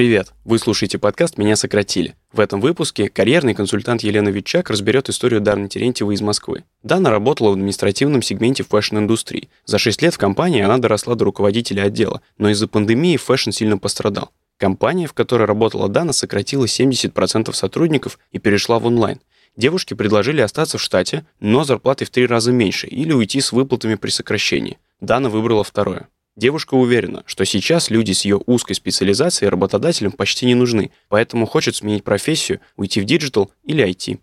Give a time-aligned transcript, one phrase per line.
[0.00, 0.32] Привет!
[0.46, 2.14] Вы слушаете подкаст «Меня сократили».
[2.32, 6.64] В этом выпуске карьерный консультант Елена Витчак разберет историю Даны Терентьевой из Москвы.
[6.82, 9.50] Дана работала в административном сегменте фэшн-индустрии.
[9.66, 13.76] За 6 лет в компании она доросла до руководителя отдела, но из-за пандемии фэшн сильно
[13.76, 14.32] пострадал.
[14.56, 19.20] Компания, в которой работала Дана, сократила 70% сотрудников и перешла в онлайн.
[19.58, 23.96] Девушке предложили остаться в штате, но зарплатой в три раза меньше, или уйти с выплатами
[23.96, 24.78] при сокращении.
[25.02, 26.08] Дана выбрала второе.
[26.36, 31.74] Девушка уверена, что сейчас люди с ее узкой специализацией работодателям почти не нужны, поэтому хочет
[31.74, 34.20] сменить профессию, уйти в digital или IT.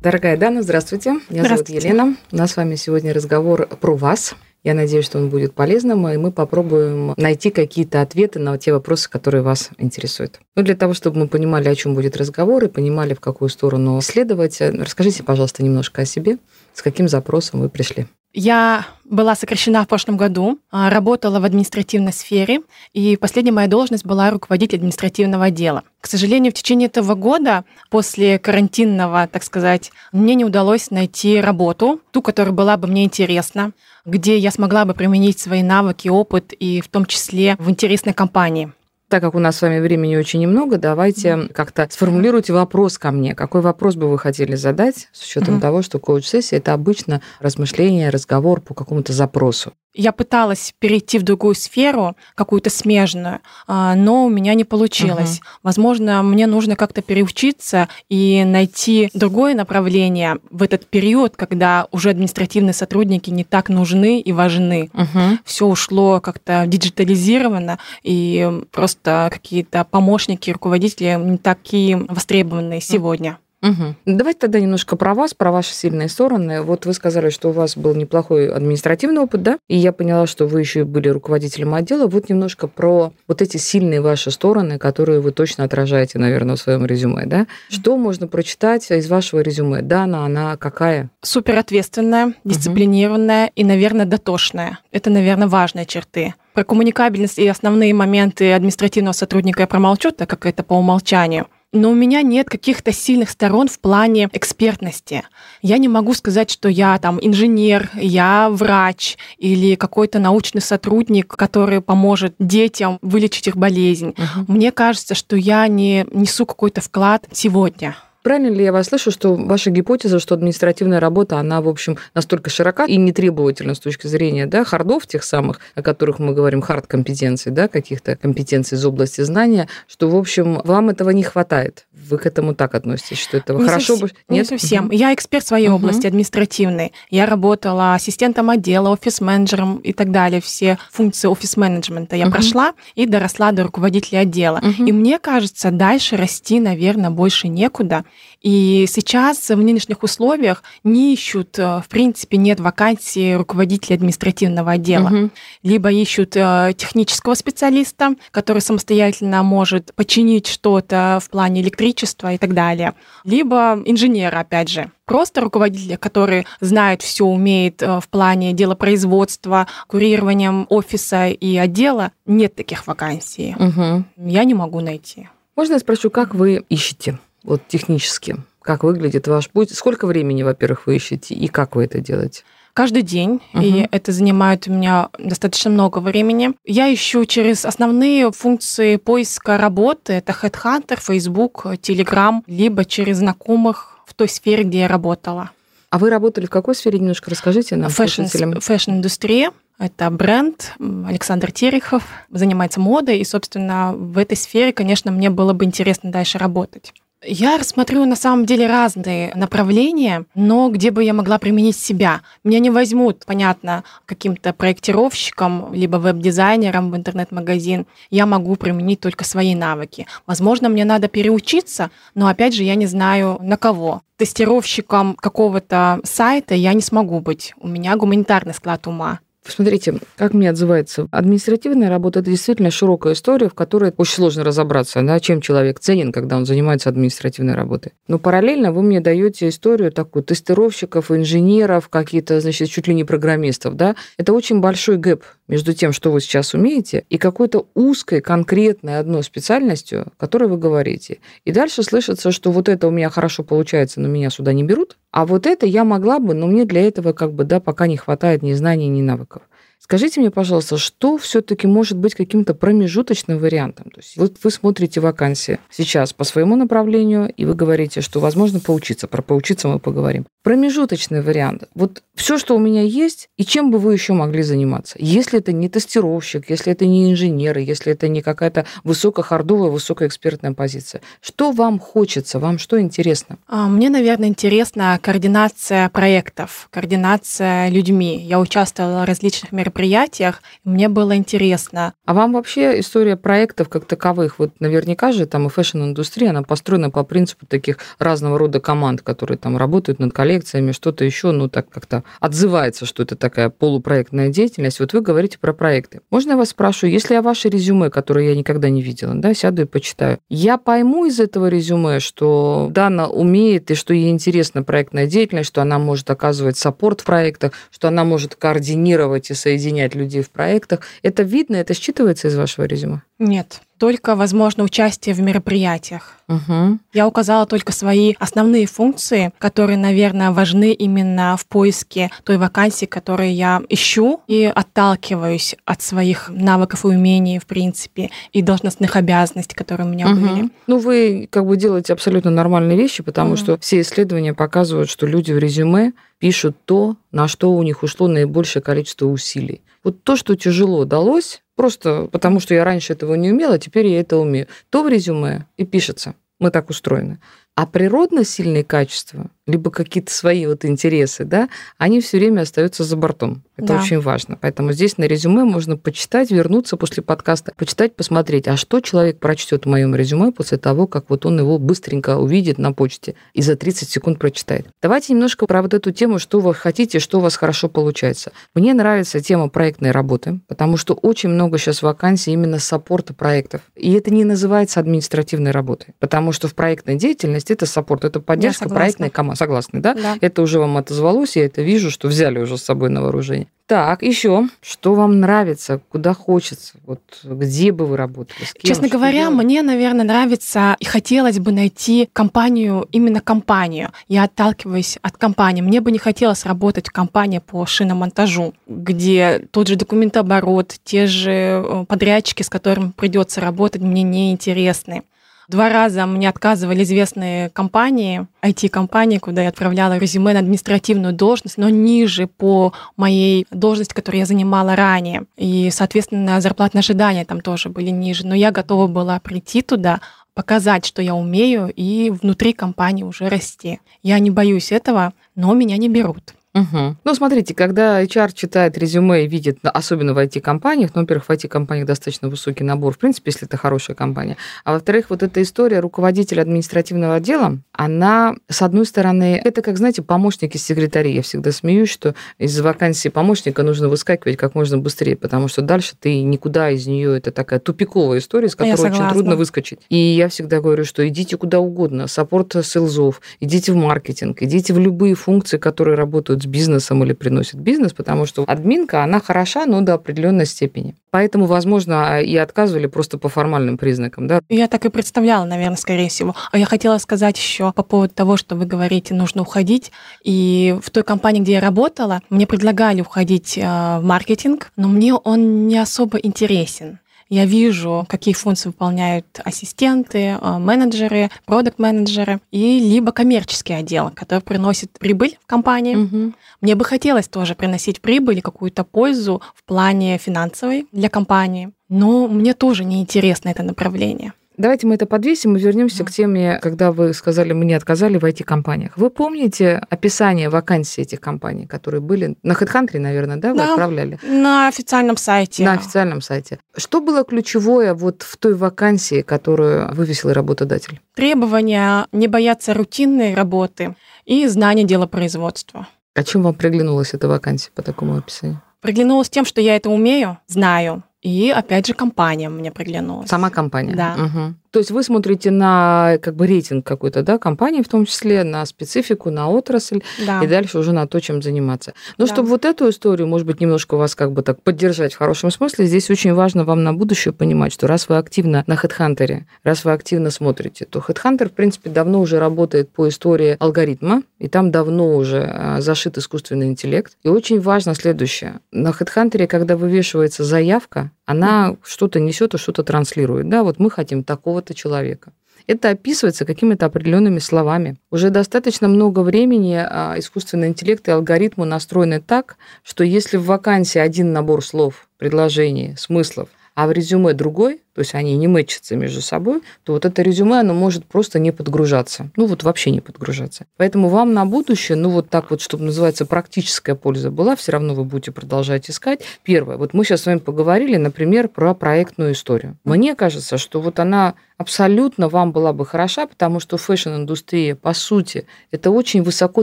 [0.00, 1.14] Дорогая Дана, здравствуйте.
[1.30, 2.16] Меня зовут Елена.
[2.30, 4.34] У нас с вами сегодня разговор про вас.
[4.64, 9.10] Я надеюсь, что он будет полезным, и мы попробуем найти какие-то ответы на те вопросы,
[9.10, 10.40] которые вас интересуют.
[10.56, 14.00] Ну, для того, чтобы мы понимали, о чем будет разговор, и понимали, в какую сторону
[14.00, 16.38] следовать, расскажите, пожалуйста, немножко о себе,
[16.72, 18.06] с каким запросом вы пришли.
[18.36, 24.04] Я была сокращена в прошлом году, а, работала в административной сфере, и последняя моя должность
[24.04, 25.84] была руководитель административного отдела.
[26.00, 32.00] К сожалению, в течение этого года, после карантинного, так сказать, мне не удалось найти работу,
[32.10, 33.70] ту, которая была бы мне интересна,
[34.04, 38.72] где я смогла бы применить свои навыки, опыт, и в том числе в интересной компании
[39.14, 43.36] так как у нас с вами времени очень немного, давайте как-то сформулируйте вопрос ко мне.
[43.36, 45.60] Какой вопрос бы вы хотели задать, с учетом mm-hmm.
[45.60, 49.72] того, что коуч-сессия это обычно размышление, разговор по какому-то запросу?
[49.94, 55.38] Я пыталась перейти в другую сферу, какую-то смежную, а, но у меня не получилось.
[55.38, 55.46] Угу.
[55.62, 62.74] Возможно, мне нужно как-то переучиться и найти другое направление в этот период, когда уже административные
[62.74, 64.90] сотрудники не так нужны и важны.
[64.92, 65.38] Угу.
[65.44, 73.38] Все ушло как-то диджитализировано, и просто какие-то помощники, руководители не такие востребованные сегодня.
[73.64, 73.94] Угу.
[74.04, 76.60] Давайте тогда немножко про вас, про ваши сильные стороны.
[76.60, 79.58] Вот вы сказали, что у вас был неплохой административный опыт, да?
[79.68, 82.06] И я поняла, что вы еще и были руководителем отдела.
[82.06, 86.84] Вот немножко про вот эти сильные ваши стороны, которые вы точно отражаете, наверное, в своем
[86.84, 87.46] резюме, да?
[87.70, 89.80] Что можно прочитать из вашего резюме?
[89.80, 91.08] Дана, она какая?
[91.22, 93.52] Супер ответственная, дисциплинированная угу.
[93.56, 94.78] и, наверное, дотошная.
[94.92, 96.34] Это, наверное, важные черты.
[96.52, 101.90] Про коммуникабельность и основные моменты административного сотрудника я промолчу, так как это по умолчанию но
[101.90, 105.24] у меня нет каких-то сильных сторон в плане экспертности.
[105.60, 111.80] Я не могу сказать, что я там инженер, я врач или какой-то научный сотрудник, который
[111.80, 114.14] поможет детям вылечить их болезнь.
[114.16, 114.52] Угу.
[114.52, 117.96] Мне кажется, что я не несу какой-то вклад сегодня.
[118.24, 122.48] Правильно ли я вас слышу, что ваша гипотеза, что административная работа, она, в общем, настолько
[122.48, 127.52] широка и нетребовательна с точки зрения да, хардов тех самых, о которых мы говорим, хард-компетенций,
[127.52, 131.86] да, каких-то компетенций из области знания, что, в общем, вам этого не хватает?
[132.08, 134.10] Вы к этому так относитесь, что этого не хорошо бы...
[134.28, 134.50] Нет?
[134.50, 134.90] Не совсем.
[134.90, 135.76] Я эксперт своей угу.
[135.76, 136.92] области административной.
[137.10, 140.40] Я работала ассистентом отдела, офис-менеджером и так далее.
[140.40, 142.32] Все функции офис-менеджмента я угу.
[142.32, 144.58] прошла и доросла до руководителя отдела.
[144.58, 144.86] Угу.
[144.86, 148.04] И мне кажется, дальше расти, наверное, больше некуда.
[148.44, 155.08] И сейчас в нынешних условиях не ищут, э, в принципе, нет вакансии руководителя административного отдела.
[155.08, 155.30] Угу.
[155.62, 162.52] Либо ищут э, технического специалиста, который самостоятельно может починить что-то в плане электричества и так
[162.52, 162.92] далее.
[163.24, 164.90] Либо инженера, опять же.
[165.06, 172.54] Просто руководителя, который знает все, умеет э, в плане делопроизводства, курированием офиса и отдела, нет
[172.54, 173.56] таких вакансий.
[173.58, 174.04] Угу.
[174.28, 175.30] Я не могу найти.
[175.56, 177.18] Можно я спрошу, как вы ищете?
[177.44, 178.36] Вот технически?
[178.60, 179.72] Как выглядит ваш путь?
[179.74, 182.42] Сколько времени, во-первых, вы ищете и как вы это делаете?
[182.74, 183.64] каждый день, uh-huh.
[183.64, 186.54] и это занимает у меня достаточно много времени.
[186.64, 190.14] Я ищу через основные функции поиска работы.
[190.14, 195.50] Это Headhunter, Facebook, Telegram, либо через знакомых в той сфере, где я работала.
[195.88, 196.98] А вы работали в какой сфере?
[196.98, 197.88] Немножко расскажите нам.
[197.90, 199.52] Фэшн-индустрия.
[199.78, 205.64] Это бренд Александр Терехов, занимается модой, и, собственно, в этой сфере, конечно, мне было бы
[205.64, 206.92] интересно дальше работать.
[207.26, 212.20] Я рассмотрю на самом деле разные направления, но где бы я могла применить себя.
[212.42, 217.86] Меня не возьмут, понятно, каким-то проектировщиком, либо веб-дизайнером в интернет-магазин.
[218.10, 220.06] Я могу применить только свои навыки.
[220.26, 224.02] Возможно, мне надо переучиться, но опять же я не знаю на кого.
[224.18, 227.54] Тестировщиком какого-то сайта я не смогу быть.
[227.58, 229.20] У меня гуманитарный склад ума.
[229.46, 231.06] Смотрите, как мне отзывается.
[231.10, 236.12] Административная работа– это действительно широкая история, в которой очень сложно разобраться, да, чем человек ценен,
[236.12, 237.92] когда он занимается административной работой.
[238.08, 243.76] Но параллельно вы мне даете историю такую тестировщиков, инженеров, какие-то, значит, чуть ли не программистов.
[243.76, 243.96] Да?
[244.16, 249.22] Это очень большой гэп между тем, что вы сейчас умеете, и какой-то узкой, конкретной одной
[249.22, 251.18] специальностью, о которой вы говорите.
[251.44, 254.96] И дальше слышится, что вот это у меня хорошо получается, но меня сюда не берут,
[255.16, 257.96] А вот это я могла бы, но мне для этого как бы, да, пока не
[257.96, 259.42] хватает ни знаний, ни навыков.
[259.84, 263.90] Скажите мне, пожалуйста, что все-таки может быть каким-то промежуточным вариантом?
[263.90, 268.60] То есть вот вы смотрите вакансии сейчас по своему направлению, и вы говорите, что возможно
[268.60, 269.08] поучиться.
[269.08, 270.24] Про поучиться мы поговорим.
[270.42, 271.64] Промежуточный вариант.
[271.74, 274.96] Вот все, что у меня есть, и чем бы вы еще могли заниматься?
[274.98, 281.02] Если это не тестировщик, если это не инженер, если это не какая-то высокохардовая, высокоэкспертная позиция.
[281.20, 282.38] Что вам хочется?
[282.38, 283.36] Вам что интересно?
[283.46, 288.18] А, мне, наверное, интересна координация проектов, координация людьми.
[288.26, 290.42] Я участвовала в различных мероприятиях мероприятиях.
[290.62, 291.94] Мне было интересно.
[292.06, 296.90] А вам вообще история проектов как таковых, вот наверняка же там и фэшн-индустрия, она построена
[296.90, 301.68] по принципу таких разного рода команд, которые там работают над коллекциями, что-то еще, ну так
[301.68, 304.78] как-то отзывается, что это такая полупроектная деятельность.
[304.78, 306.00] Вот вы говорите про проекты.
[306.10, 309.62] Можно я вас спрошу, если я ваше резюме, которое я никогда не видела, да, сяду
[309.62, 315.06] и почитаю, я пойму из этого резюме, что Дана умеет и что ей интересна проектная
[315.06, 319.94] деятельность, что она может оказывать support в проектах, что она может координировать и соединять соединять
[319.94, 320.80] людей в проектах.
[321.02, 323.02] Это видно, это считывается из вашего резюме?
[323.18, 326.14] Нет, только, возможно, участие в мероприятиях.
[326.26, 326.78] Угу.
[326.94, 333.34] Я указала только свои основные функции, которые, наверное, важны именно в поиске той вакансии, которую
[333.34, 339.86] я ищу, и отталкиваюсь от своих навыков и умений, в принципе, и должностных обязанностей, которые
[339.86, 340.18] у меня угу.
[340.18, 340.48] были.
[340.66, 343.36] Ну, вы как бы делаете абсолютно нормальные вещи, потому угу.
[343.36, 348.08] что все исследования показывают, что люди в резюме пишут то, на что у них ушло
[348.08, 349.60] наибольшее количество усилий.
[349.82, 354.00] Вот то, что тяжело далось, просто потому что я раньше этого не умела, теперь я
[354.00, 356.14] это умею, то в резюме и пишется.
[356.38, 357.20] Мы так устроены.
[357.56, 361.48] А природно сильные качества, либо какие-то свои вот интересы, да,
[361.78, 363.44] они все время остаются за бортом.
[363.56, 363.80] Это да.
[363.80, 364.36] очень важно.
[364.40, 369.64] Поэтому здесь на резюме можно почитать, вернуться после подкаста, почитать, посмотреть, а что человек прочтет
[369.64, 373.54] в моем резюме после того, как вот он его быстренько увидит на почте и за
[373.54, 374.66] 30 секунд прочитает.
[374.82, 378.32] Давайте немножко про вот эту тему, что вы хотите, что у вас хорошо получается.
[378.54, 383.60] Мне нравится тема проектной работы, потому что очень много сейчас вакансий именно саппорта проектов.
[383.76, 388.68] И это не называется административной работой, потому что в проектной деятельности это саппорт, это поддержка
[388.68, 389.38] проектной команды.
[389.38, 389.94] Согласны, да?
[389.94, 390.16] да?
[390.20, 393.48] Это уже вам отозвалось, я это вижу, что взяли уже с собой на вооружение.
[393.66, 398.40] Так, еще, что вам нравится, куда хочется, вот где бы вы работали?
[398.40, 399.42] Кем, Честно говоря, делать?
[399.42, 403.90] мне, наверное, нравится и хотелось бы найти компанию, именно компанию.
[404.06, 405.62] Я отталкиваюсь от компании.
[405.62, 411.32] Мне бы не хотелось работать в компании по шиномонтажу, где тот же документооборот, те же
[411.32, 415.04] э, подрядчики, с которыми придется работать, мне не интересны.
[415.48, 421.68] Два раза мне отказывали известные компании, IT-компании, куда я отправляла резюме на административную должность, но
[421.68, 425.24] ниже по моей должности, которую я занимала ранее.
[425.36, 428.26] И, соответственно, зарплатные ожидания там тоже были ниже.
[428.26, 430.00] Но я готова была прийти туда,
[430.34, 433.80] показать, что я умею, и внутри компании уже расти.
[434.02, 436.34] Я не боюсь этого, но меня не берут.
[436.54, 436.96] Угу.
[437.02, 441.86] Ну, смотрите, когда HR читает резюме и видит, особенно в IT-компаниях, ну, во-первых, в IT-компаниях
[441.86, 446.42] достаточно высокий набор, в принципе, если это хорошая компания, а во-вторых, вот эта история руководителя
[446.42, 451.14] административного отдела, она, с одной стороны, это, как, знаете, помощники секретарей.
[451.14, 455.94] Я всегда смеюсь, что из вакансии помощника нужно выскакивать как можно быстрее, потому что дальше
[455.98, 459.80] ты никуда из нее, это такая тупиковая история, с которой очень трудно выскочить.
[459.88, 464.78] И я всегда говорю, что идите куда угодно, саппорт селзов, идите в маркетинг, идите в
[464.78, 469.80] любые функции, которые работают с бизнесом или приносит бизнес, потому что админка, она хороша, но
[469.80, 470.94] до определенной степени.
[471.14, 474.26] Поэтому, возможно, и отказывали просто по формальным признакам.
[474.26, 474.40] Да?
[474.48, 476.34] Я так и представляла, наверное, скорее всего.
[476.50, 479.92] А я хотела сказать еще по поводу того, что вы говорите, нужно уходить.
[480.24, 485.14] И в той компании, где я работала, мне предлагали уходить э, в маркетинг, но мне
[485.14, 486.98] он не особо интересен.
[487.28, 494.92] Я вижу, какие функции выполняют ассистенты, э, менеджеры, продукт-менеджеры и либо коммерческий отдел, который приносит
[494.98, 495.96] прибыль в компании.
[495.96, 496.32] Угу.
[496.60, 502.28] Мне бы хотелось тоже приносить прибыль и какую-то пользу в плане финансовой для компании, но
[502.28, 504.32] мне тоже не интересно это направление.
[504.56, 508.24] Давайте мы это подвесим и вернемся к теме, когда вы сказали, мы не отказали в
[508.24, 508.96] IT-компаниях.
[508.96, 514.18] Вы помните описание вакансий этих компаний, которые были на HeadHunter, наверное, да, вы да, отправляли?
[514.22, 515.64] На официальном сайте.
[515.64, 516.60] На официальном сайте.
[516.76, 521.00] Что было ключевое вот в той вакансии, которую вывесил работодатель?
[521.14, 525.88] Требования не бояться рутинной работы и знания дела производства.
[526.14, 528.62] А чем вам приглянулась эта вакансия по такому описанию?
[528.80, 533.30] Приглянулась тем, что я это умею, знаю, и опять же компания мне приглянулась.
[533.30, 533.94] Сама компания?
[533.94, 534.14] Да.
[534.14, 534.54] Угу.
[534.74, 538.66] То есть вы смотрите на как бы рейтинг какой-то, да, компании в том числе, на
[538.66, 540.42] специфику, на отрасль, да.
[540.42, 541.94] и дальше уже на то, чем заниматься.
[542.18, 542.32] Но да.
[542.32, 545.86] чтобы вот эту историю, может быть, немножко вас как бы так поддержать в хорошем смысле,
[545.86, 549.92] здесь очень важно вам на будущее понимать, что раз вы активно на HeadHunter, раз вы
[549.92, 555.14] активно смотрите, то HeadHunter, в принципе, давно уже работает по истории алгоритма, и там давно
[555.14, 557.12] уже а, зашит искусственный интеллект.
[557.22, 558.58] И очень важно следующее.
[558.72, 563.48] На HeadHunter, когда вывешивается заявка, она что-то несет и что-то транслирует.
[563.48, 565.32] Да, вот мы хотим такого-то человека.
[565.66, 567.96] Это описывается какими-то определенными словами.
[568.10, 573.98] Уже достаточно много времени а, искусственный интеллект и алгоритмы настроены так, что если в вакансии
[573.98, 579.20] один набор слов, предложений, смыслов, а в резюме другой, то есть они не мэчатся между
[579.20, 582.30] собой, то вот это резюме, оно может просто не подгружаться.
[582.36, 583.66] Ну вот вообще не подгружаться.
[583.76, 587.94] Поэтому вам на будущее, ну вот так вот, чтобы называется практическая польза была, все равно
[587.94, 589.20] вы будете продолжать искать.
[589.44, 592.76] Первое, вот мы сейчас с вами поговорили, например, про проектную историю.
[592.84, 598.46] Мне кажется, что вот она абсолютно вам была бы хороша, потому что фэшн-индустрия, по сути,
[598.70, 599.62] это очень высоко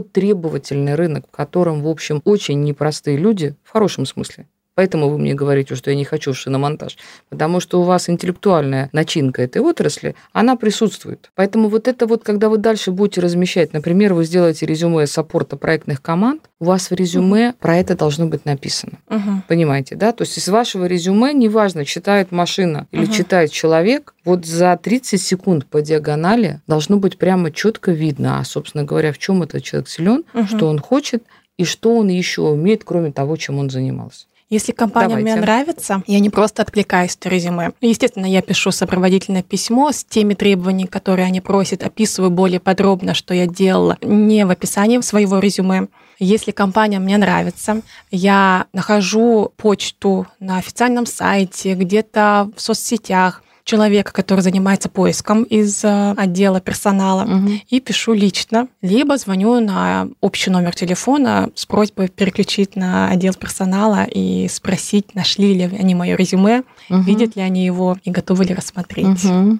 [0.00, 5.34] требовательный рынок, в котором, в общем, очень непростые люди, в хорошем смысле, Поэтому вы мне
[5.34, 6.96] говорите, что я не хочу в шиномонтаж.
[7.28, 11.30] Потому что у вас интеллектуальная начинка этой отрасли, она присутствует.
[11.34, 16.00] Поэтому вот это вот, когда вы дальше будете размещать, например, вы сделаете резюме саппорта проектных
[16.00, 17.56] команд, у вас в резюме угу.
[17.60, 18.98] про это должно быть написано.
[19.10, 19.42] Угу.
[19.48, 20.12] Понимаете, да?
[20.12, 23.12] То есть из вашего резюме, неважно, читает машина или угу.
[23.12, 28.84] читает человек, вот за 30 секунд по диагонали должно быть прямо четко видно, а, собственно
[28.84, 30.46] говоря, в чем этот человек силен, угу.
[30.46, 31.24] что он хочет
[31.58, 34.26] и что он еще умеет, кроме того, чем он занимался.
[34.52, 35.32] Если компания Давайте.
[35.32, 37.72] мне нравится, я не просто откликаюсь на резюме.
[37.80, 43.32] Естественно, я пишу сопроводительное письмо с теми требованиями, которые они просят, описываю более подробно, что
[43.32, 45.88] я делала, не в описании своего резюме.
[46.18, 47.80] Если компания мне нравится,
[48.10, 56.14] я нахожу почту на официальном сайте, где-то в соцсетях, человека, который занимается поиском из э,
[56.16, 57.50] отдела персонала, угу.
[57.68, 64.04] и пишу лично, либо звоню на общий номер телефона с просьбой переключить на отдел персонала
[64.04, 67.00] и спросить, нашли ли они мое резюме, угу.
[67.02, 69.24] видят ли они его и готовы ли рассмотреть.
[69.24, 69.58] Угу.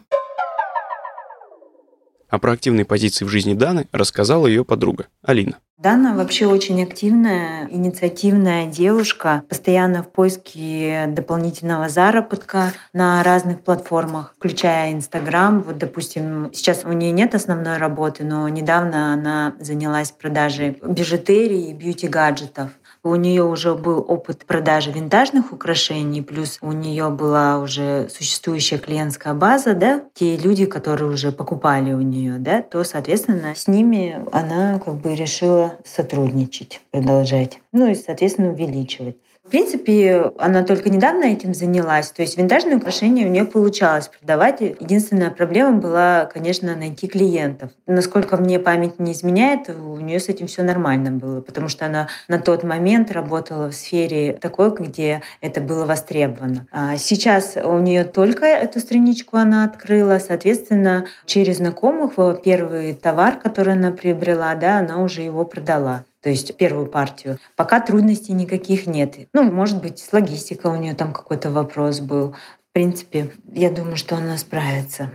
[2.32, 5.58] О проактивной позиции в жизни Даны рассказала ее подруга Алина.
[5.76, 14.94] Дана вообще очень активная, инициативная девушка, постоянно в поиске дополнительного заработка на разных платформах, включая
[14.94, 15.60] Инстаграм.
[15.60, 21.74] Вот, допустим, сейчас у нее нет основной работы, но недавно она занялась продажей бижутерии и
[21.74, 22.70] бьюти-гаджетов.
[23.04, 29.34] У нее уже был опыт продажи винтажных украшений, плюс у нее была уже существующая клиентская
[29.34, 34.78] база, да, те люди, которые уже покупали у нее, да, то, соответственно, с ними она
[34.78, 39.16] как бы решила сотрудничать, продолжать, ну и, соответственно, увеличивать.
[39.52, 42.10] Принципе, она только недавно этим занялась.
[42.10, 44.62] То есть винтажные украшения у нее получалось продавать.
[44.62, 47.70] Единственная проблема была, конечно, найти клиентов.
[47.86, 52.08] Насколько мне память не изменяет, у нее с этим все нормально было, потому что она
[52.28, 56.66] на тот момент работала в сфере такой, где это было востребовано.
[56.72, 63.74] А сейчас у нее только эту страничку она открыла, соответственно, через знакомых первый товар, который
[63.74, 67.38] она приобрела, да, она уже его продала то есть первую партию.
[67.56, 69.16] Пока трудностей никаких нет.
[69.32, 72.36] Ну, может быть, с логистикой у нее там какой-то вопрос был.
[72.70, 75.10] В принципе, я думаю, что она справится.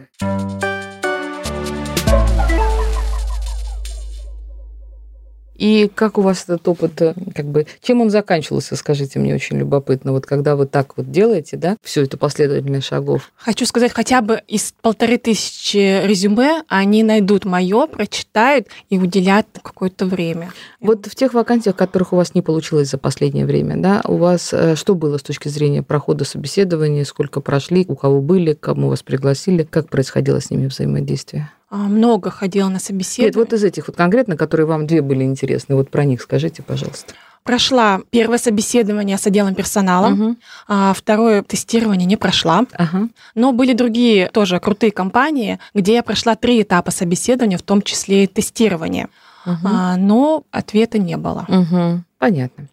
[5.57, 9.57] И как у вас этот опыт, э, как бы, чем он заканчивался, скажите мне, очень
[9.57, 10.11] любопытно.
[10.11, 13.31] Вот когда вы так вот делаете, да, все это последовательность шагов.
[13.35, 20.05] Хочу сказать, хотя бы из полторы тысячи резюме они найдут мое, прочитают и уделят какое-то
[20.05, 20.51] время.
[20.79, 24.53] Вот в тех вакансиях, которых у вас не получилось за последнее время, да, у вас
[24.53, 29.01] э, что было с точки зрения прохода собеседования, сколько прошли, у кого были, кому вас
[29.01, 31.49] пригласили, как происходило с ними взаимодействие?
[31.69, 33.27] А, много ходила на собеседование.
[33.27, 36.63] Нет, вот из этих вот конкретно, которые вам две были интересны, вот про них скажите,
[36.63, 37.13] пожалуйста.
[37.43, 40.35] Прошла первое собеседование с отделом персонала, угу.
[40.67, 42.65] а второе тестирование не прошла.
[42.73, 43.09] Ага.
[43.35, 48.25] Но были другие тоже крутые компании, где я прошла три этапа собеседования, в том числе
[48.25, 49.07] и тестирование.
[49.45, 49.55] Угу.
[49.63, 51.45] А, но ответа не было.
[51.47, 52.03] Угу.
[52.17, 52.67] Понятно.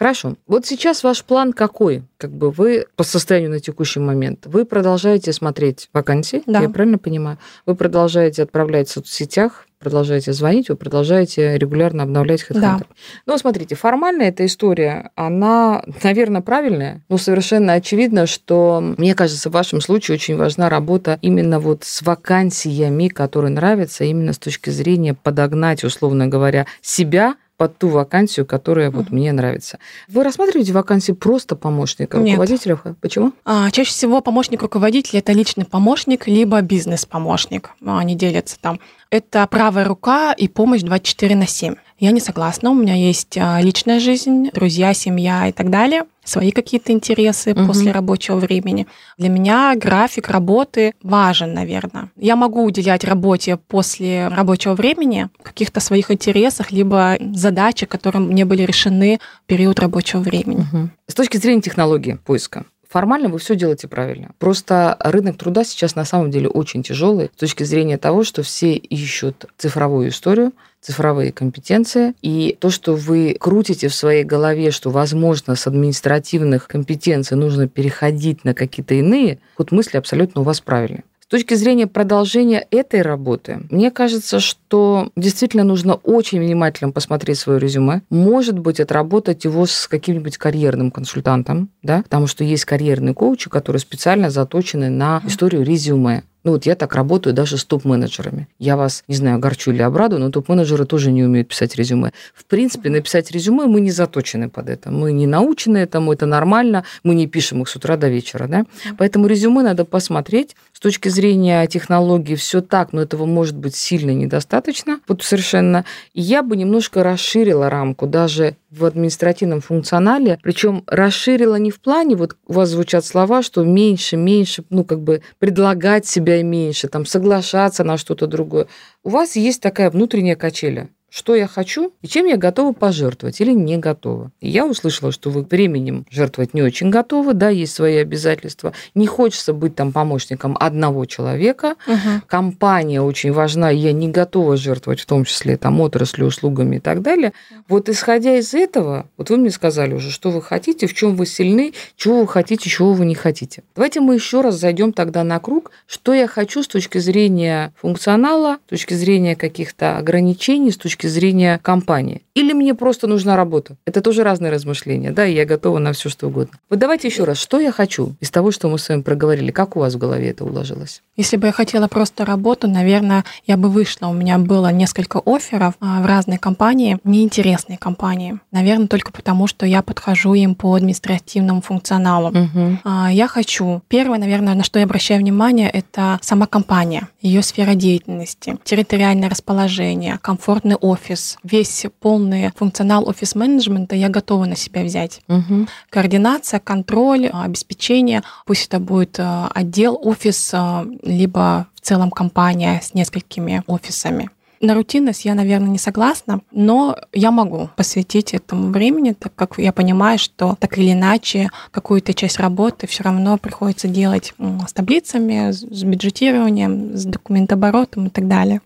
[0.00, 0.36] Хорошо.
[0.46, 2.04] Вот сейчас ваш план какой?
[2.16, 6.62] Как бы вы по состоянию на текущий момент, вы продолжаете смотреть вакансии, да.
[6.62, 7.36] я правильно понимаю?
[7.66, 12.60] Вы продолжаете отправлять в соцсетях, продолжаете звонить, вы продолжаете регулярно обновлять HeadHunter.
[12.60, 12.80] Да.
[13.26, 19.52] Ну, смотрите, формально эта история, она, наверное, правильная, но совершенно очевидно, что, мне кажется, в
[19.52, 25.12] вашем случае очень важна работа именно вот с вакансиями, которые нравятся, именно с точки зрения
[25.12, 29.78] подогнать, условно говоря, себя под ту вакансию, которая вот мне нравится.
[30.08, 32.38] Вы рассматриваете вакансии просто помощника Нет.
[32.38, 32.80] руководителя?
[33.02, 33.32] Почему?
[33.44, 37.72] А, чаще всего помощник руководителя это личный помощник, либо бизнес-помощник.
[37.84, 38.80] А, Они делятся там.
[39.10, 41.74] Это правая рука и помощь 24 на 7.
[41.98, 42.70] Я не согласна.
[42.70, 46.04] У меня есть а, личная жизнь, друзья, семья и так далее.
[46.30, 47.66] Свои какие-то интересы Мгм.
[47.66, 48.86] после рабочего времени.
[49.18, 52.10] Для меня график работы важен, наверное.
[52.16, 58.62] Я могу уделять работе после рабочего времени каких-то своих интересах, либо задачи, которые мне были
[58.62, 60.64] решены в период рабочего времени.
[60.72, 60.92] Мгм.
[61.08, 64.32] С точки зрения технологии поиска, формально вы все делаете правильно.
[64.38, 68.74] Просто рынок труда сейчас на самом деле очень тяжелый с точки зрения того, что все
[68.74, 72.14] ищут цифровую историю, цифровые компетенции.
[72.20, 78.44] И то, что вы крутите в своей голове, что, возможно, с административных компетенций нужно переходить
[78.44, 81.04] на какие-то иные, ход мысли абсолютно у вас правильный.
[81.30, 87.60] С точки зрения продолжения этой работы, мне кажется, что действительно нужно очень внимательно посмотреть свое
[87.60, 88.02] резюме.
[88.10, 93.78] Может быть, отработать его с каким-нибудь карьерным консультантом, да, потому что есть карьерные коучи, которые
[93.78, 96.24] специально заточены на историю резюме.
[96.42, 98.48] Ну вот я так работаю даже с топ-менеджерами.
[98.58, 102.12] Я вас, не знаю, огорчу или обрадую, но топ-менеджеры тоже не умеют писать резюме.
[102.34, 104.90] В принципе, написать резюме мы не заточены под это.
[104.90, 106.84] Мы не научены этому, это нормально.
[107.02, 108.46] Мы не пишем их с утра до вечера.
[108.48, 108.64] Да?
[108.96, 110.56] Поэтому резюме надо посмотреть.
[110.80, 114.98] С точки зрения технологий все так, но этого может быть сильно недостаточно.
[115.06, 115.84] Вот совершенно.
[116.14, 122.16] И я бы немножко расширила рамку даже в административном функционале, причем расширила не в плане,
[122.16, 127.04] вот у вас звучат слова, что меньше, меньше, ну как бы предлагать себя меньше, там
[127.04, 128.66] соглашаться на что-то другое.
[129.04, 133.52] У вас есть такая внутренняя качеля что я хочу и чем я готова пожертвовать или
[133.52, 134.30] не готова.
[134.40, 138.72] И я услышала, что вы временем жертвовать не очень готовы, да, есть свои обязательства.
[138.94, 141.74] Не хочется быть там помощником одного человека.
[141.86, 142.22] Мгм.
[142.26, 146.80] Компания очень важна, и я не готова жертвовать в том числе там отраслью, услугами и
[146.80, 147.32] так далее.
[147.68, 151.26] Вот исходя из этого, вот вы мне сказали уже, что вы хотите, в чем вы
[151.26, 153.62] сильны, чего вы хотите, чего вы не хотите.
[153.74, 158.58] Давайте мы еще раз зайдем тогда на круг, что я хочу с точки зрения функционала,
[158.66, 162.22] с точки зрения каких-то ограничений, с точки зрения компании.
[162.34, 163.76] Или мне просто нужна работа.
[163.84, 166.58] Это тоже разные размышления, да, и я готова на все что угодно.
[166.68, 169.76] Вот давайте еще раз, что я хочу из того, что мы с вами проговорили, как
[169.76, 171.02] у вас в голове это уложилось?
[171.16, 174.06] Если бы я хотела просто работу, наверное, я бы вышла.
[174.06, 178.38] У меня было несколько офферов а, в разные компании, неинтересные компании.
[178.52, 182.28] Наверное, только потому, что я подхожу им по административному функционалу.
[182.28, 182.78] Угу.
[182.84, 183.82] А, Я хочу.
[183.88, 190.18] Первое, наверное, на что я обращаю внимание, это сама компания, ее сфера деятельности, территориальное расположение,
[190.22, 195.22] комфортный офис, весь полный функционал офис-менеджмента я готова на себя взять.
[195.28, 195.66] Угу.
[195.90, 198.22] Координация, контроль, обеспечение.
[198.46, 204.30] Пусть это будет а, отдел, офис, а, либо в целом компания с несколькими офисами.
[204.62, 209.72] На рутинность я, наверное, не согласна, но я могу посвятить этому времени, так как я
[209.72, 214.34] понимаю, что так или иначе какую-то часть работы все равно приходится делать
[214.68, 218.60] с таблицами, с бюджетированием, с документооборотом и так далее.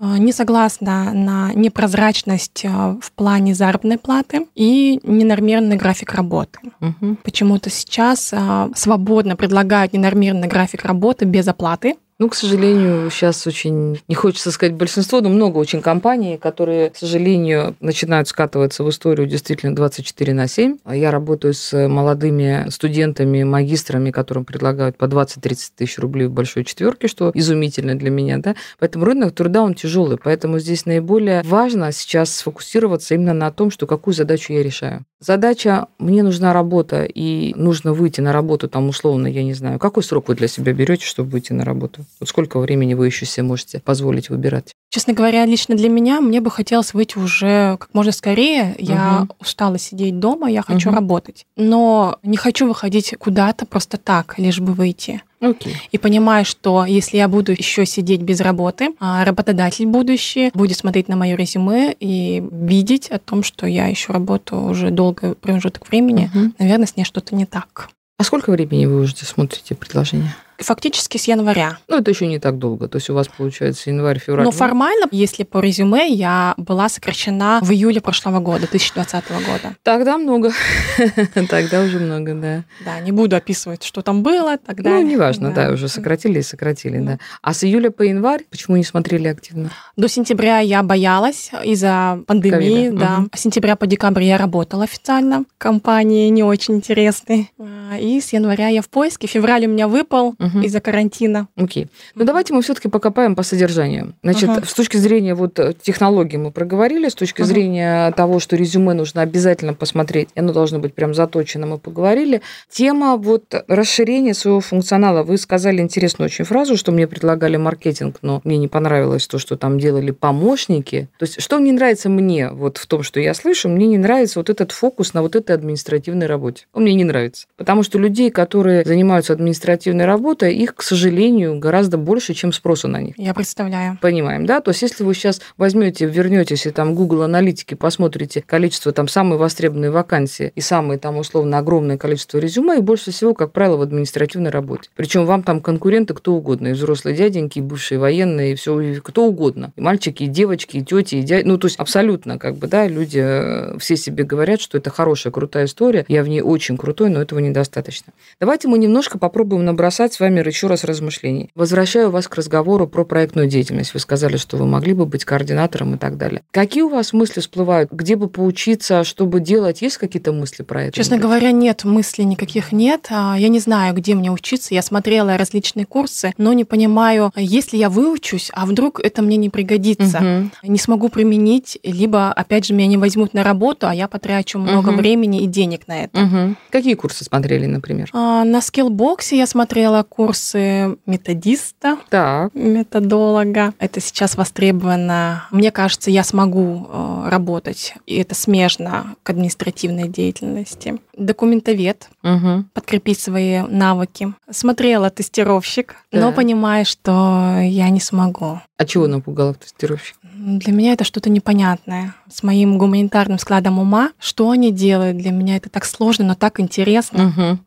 [0.00, 6.58] А, Не согласна на непрозрачность а, в плане заработной платы и ненормированный график работы.
[6.80, 7.16] Угу.
[7.22, 11.96] Почему-то сейчас а, свободно предлагают ненормированный график работы без оплаты.
[12.20, 16.96] Ну, к сожалению, сейчас очень, не хочется сказать большинство, но много очень компаний, которые, к
[16.96, 20.76] сожалению, начинают скатываться в историю действительно 24 на 7.
[20.84, 26.64] А Я работаю с молодыми студентами, магистрами, которым предлагают по 20-30 тысяч рублей в большой
[26.64, 28.54] четверке, что изумительно для меня, да.
[28.78, 33.86] Поэтому рынок труда, он тяжелый, поэтому здесь наиболее важно сейчас сфокусироваться именно на том, что
[33.86, 35.06] какую задачу я решаю.
[35.20, 40.02] Задача «мне нужна работа» и нужно выйти на работу там условно, я не знаю, какой
[40.02, 42.04] срок вы для себя берете, чтобы выйти на работу?
[42.18, 44.72] Вот сколько времени вы еще себе можете позволить выбирать?
[44.90, 48.74] Честно говоря, лично для меня мне бы хотелось выйти уже как можно скорее.
[48.78, 49.30] Я Мгм.
[49.38, 50.96] устала сидеть дома, я хочу Мгм.
[50.96, 51.46] работать.
[51.56, 55.22] Но не хочу выходить куда-то просто так, лишь бы выйти.
[55.40, 55.74] Окей.
[55.90, 61.08] И понимаю, что если я буду еще сидеть без работы, а работодатель будущий будет смотреть
[61.08, 66.30] на мое резюме и видеть о том, что я еще работаю уже долгий промежуток времени,
[66.34, 66.54] Мгм.
[66.58, 67.88] наверное, с ней что-то не так.
[68.18, 70.34] А сколько времени вы уже смотрите предложения?
[70.60, 71.78] Фактически с января.
[71.88, 72.88] Ну, это еще не так долго.
[72.88, 74.44] То есть у вас получается январь, февраль.
[74.44, 79.76] Но формально, если по резюме, я была сокращена в июле прошлого года, 2020 года.
[79.82, 80.52] Тогда много.
[81.48, 82.64] Тогда уже много, да.
[82.84, 86.98] Да, не буду описывать, что там было, так Ну, неважно, да, уже сократили и сократили,
[86.98, 87.18] да.
[87.42, 89.70] А с июля по январь почему не смотрели активно?
[89.96, 93.24] До сентября я боялась из-за пандемии, да.
[93.34, 97.50] С сентября по декабрь я работала официально компании не очень интересной.
[97.58, 99.26] А, и с января я в поиске.
[99.26, 100.49] Февраль у меня выпал угу.
[100.62, 101.48] Из-за карантина.
[101.56, 101.88] Окей.
[102.14, 104.14] Ну, давайте мы все-таки покопаем по содержанию.
[104.22, 104.64] Значит, угу.
[104.64, 107.48] с точки зрения вот э, технологий мы проговорили, с точки угу.
[107.48, 112.42] зрения того, что резюме нужно обязательно посмотреть, оно должно быть прям заточено, мы поговорили.
[112.70, 115.22] Тема вот расширения своего функционала.
[115.22, 119.56] Вы сказали интересную очень фразу, что мне предлагали маркетинг, но мне не понравилось то, что
[119.56, 121.08] там делали помощники.
[121.18, 124.38] То есть, что не нравится мне вот в том, что я слышу, мне не нравится
[124.38, 126.66] вот этот фокус на вот этой административной работе.
[126.72, 127.46] Он мне не нравится.
[127.56, 133.00] Потому что людей, которые занимаются административной работой, их, к сожалению, гораздо больше, чем спроса на
[133.00, 133.14] них.
[133.18, 133.98] Я представляю.
[134.00, 134.60] Понимаем, да?
[134.60, 139.38] То есть, если вы сейчас возьмете, вернетесь и там Google аналитики, посмотрите количество там самые
[139.38, 143.82] востребованные вакансии и самые там условно огромное количество резюме, и больше всего, как правило, в
[143.82, 144.90] административной работе.
[144.96, 149.00] Причем вам там конкуренты кто угодно, и взрослые дяденьки, и бывшие военные, и все, и
[149.00, 149.72] кто угодно.
[149.76, 151.46] И мальчики, и девочки, и тети, и дяди.
[151.46, 155.32] Ну, то есть абсолютно, как бы, да, люди э, все себе говорят, что это хорошая,
[155.32, 156.04] крутая история.
[156.08, 158.12] Я в ней очень крутой, но этого недостаточно.
[158.38, 161.50] Давайте мы немножко попробуем набросать с вами еще раз размышлений.
[161.54, 163.94] Возвращаю вас к разговору про проектную деятельность.
[163.94, 166.42] Вы сказали, что вы могли бы быть координатором и так далее.
[166.50, 167.90] Какие у вас мысли всплывают?
[167.90, 169.82] Где бы поучиться, чтобы делать?
[169.82, 170.92] Есть какие-то мысли про это?
[170.92, 173.06] Честно говоря, нет, мыслей никаких нет.
[173.10, 174.74] А, я не знаю, где мне учиться.
[174.74, 179.50] Я смотрела различные курсы, но не понимаю, если я выучусь, а вдруг это мне не
[179.50, 180.18] пригодится.
[180.18, 180.70] Угу.
[180.72, 184.90] Не смогу применить, либо, опять же, меня не возьмут на работу, а я потрачу много
[184.90, 184.98] угу.
[184.98, 186.20] времени и денег на это.
[186.20, 186.56] Угу.
[186.70, 188.10] Какие курсы смотрели, например?
[188.12, 192.52] А, на скиллбоксе я смотрела курсы методиста, так.
[192.54, 193.72] методолога.
[193.78, 195.44] Это сейчас востребовано.
[195.50, 201.00] Мне кажется, я смогу э, работать, и это смежно к административной деятельности.
[201.16, 202.64] Документовед, угу.
[202.74, 204.34] подкрепить свои навыки.
[204.50, 206.20] Смотрела тестировщик, да.
[206.20, 208.60] но понимаю, что я не смогу.
[208.76, 210.16] А чего напугала тестировщик?
[210.22, 212.14] Для меня это что-то непонятное.
[212.32, 216.60] С моим гуманитарным складом ума, что они делают, для меня это так сложно, но так
[216.60, 217.28] интересно.
[217.28, 217.58] Угу.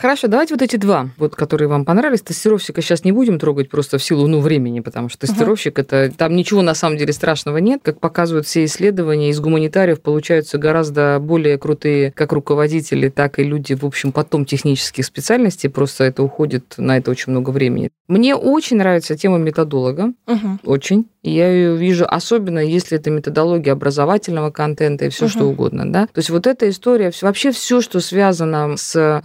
[0.00, 2.22] Хорошо, давайте вот эти два, вот, которые вам понравились.
[2.22, 5.82] Тестировщика сейчас не будем трогать просто в силу ну, времени, потому что тестировщик uh-huh.
[5.82, 7.80] это там ничего на самом деле страшного нет.
[7.82, 13.74] Как показывают все исследования, из гуманитариев получаются гораздо более крутые как руководители, так и люди,
[13.74, 15.68] в общем, потом технических специальностей.
[15.68, 17.90] Просто это уходит на это очень много времени.
[18.08, 20.14] Мне очень нравится тема методолога.
[20.26, 20.58] Uh-huh.
[20.64, 21.08] Очень.
[21.22, 25.28] Я ее вижу, особенно если это методология образовательного контента и все uh-huh.
[25.28, 25.92] что угодно.
[25.92, 26.06] Да?
[26.06, 29.20] То есть вот эта история, вообще все, что связано с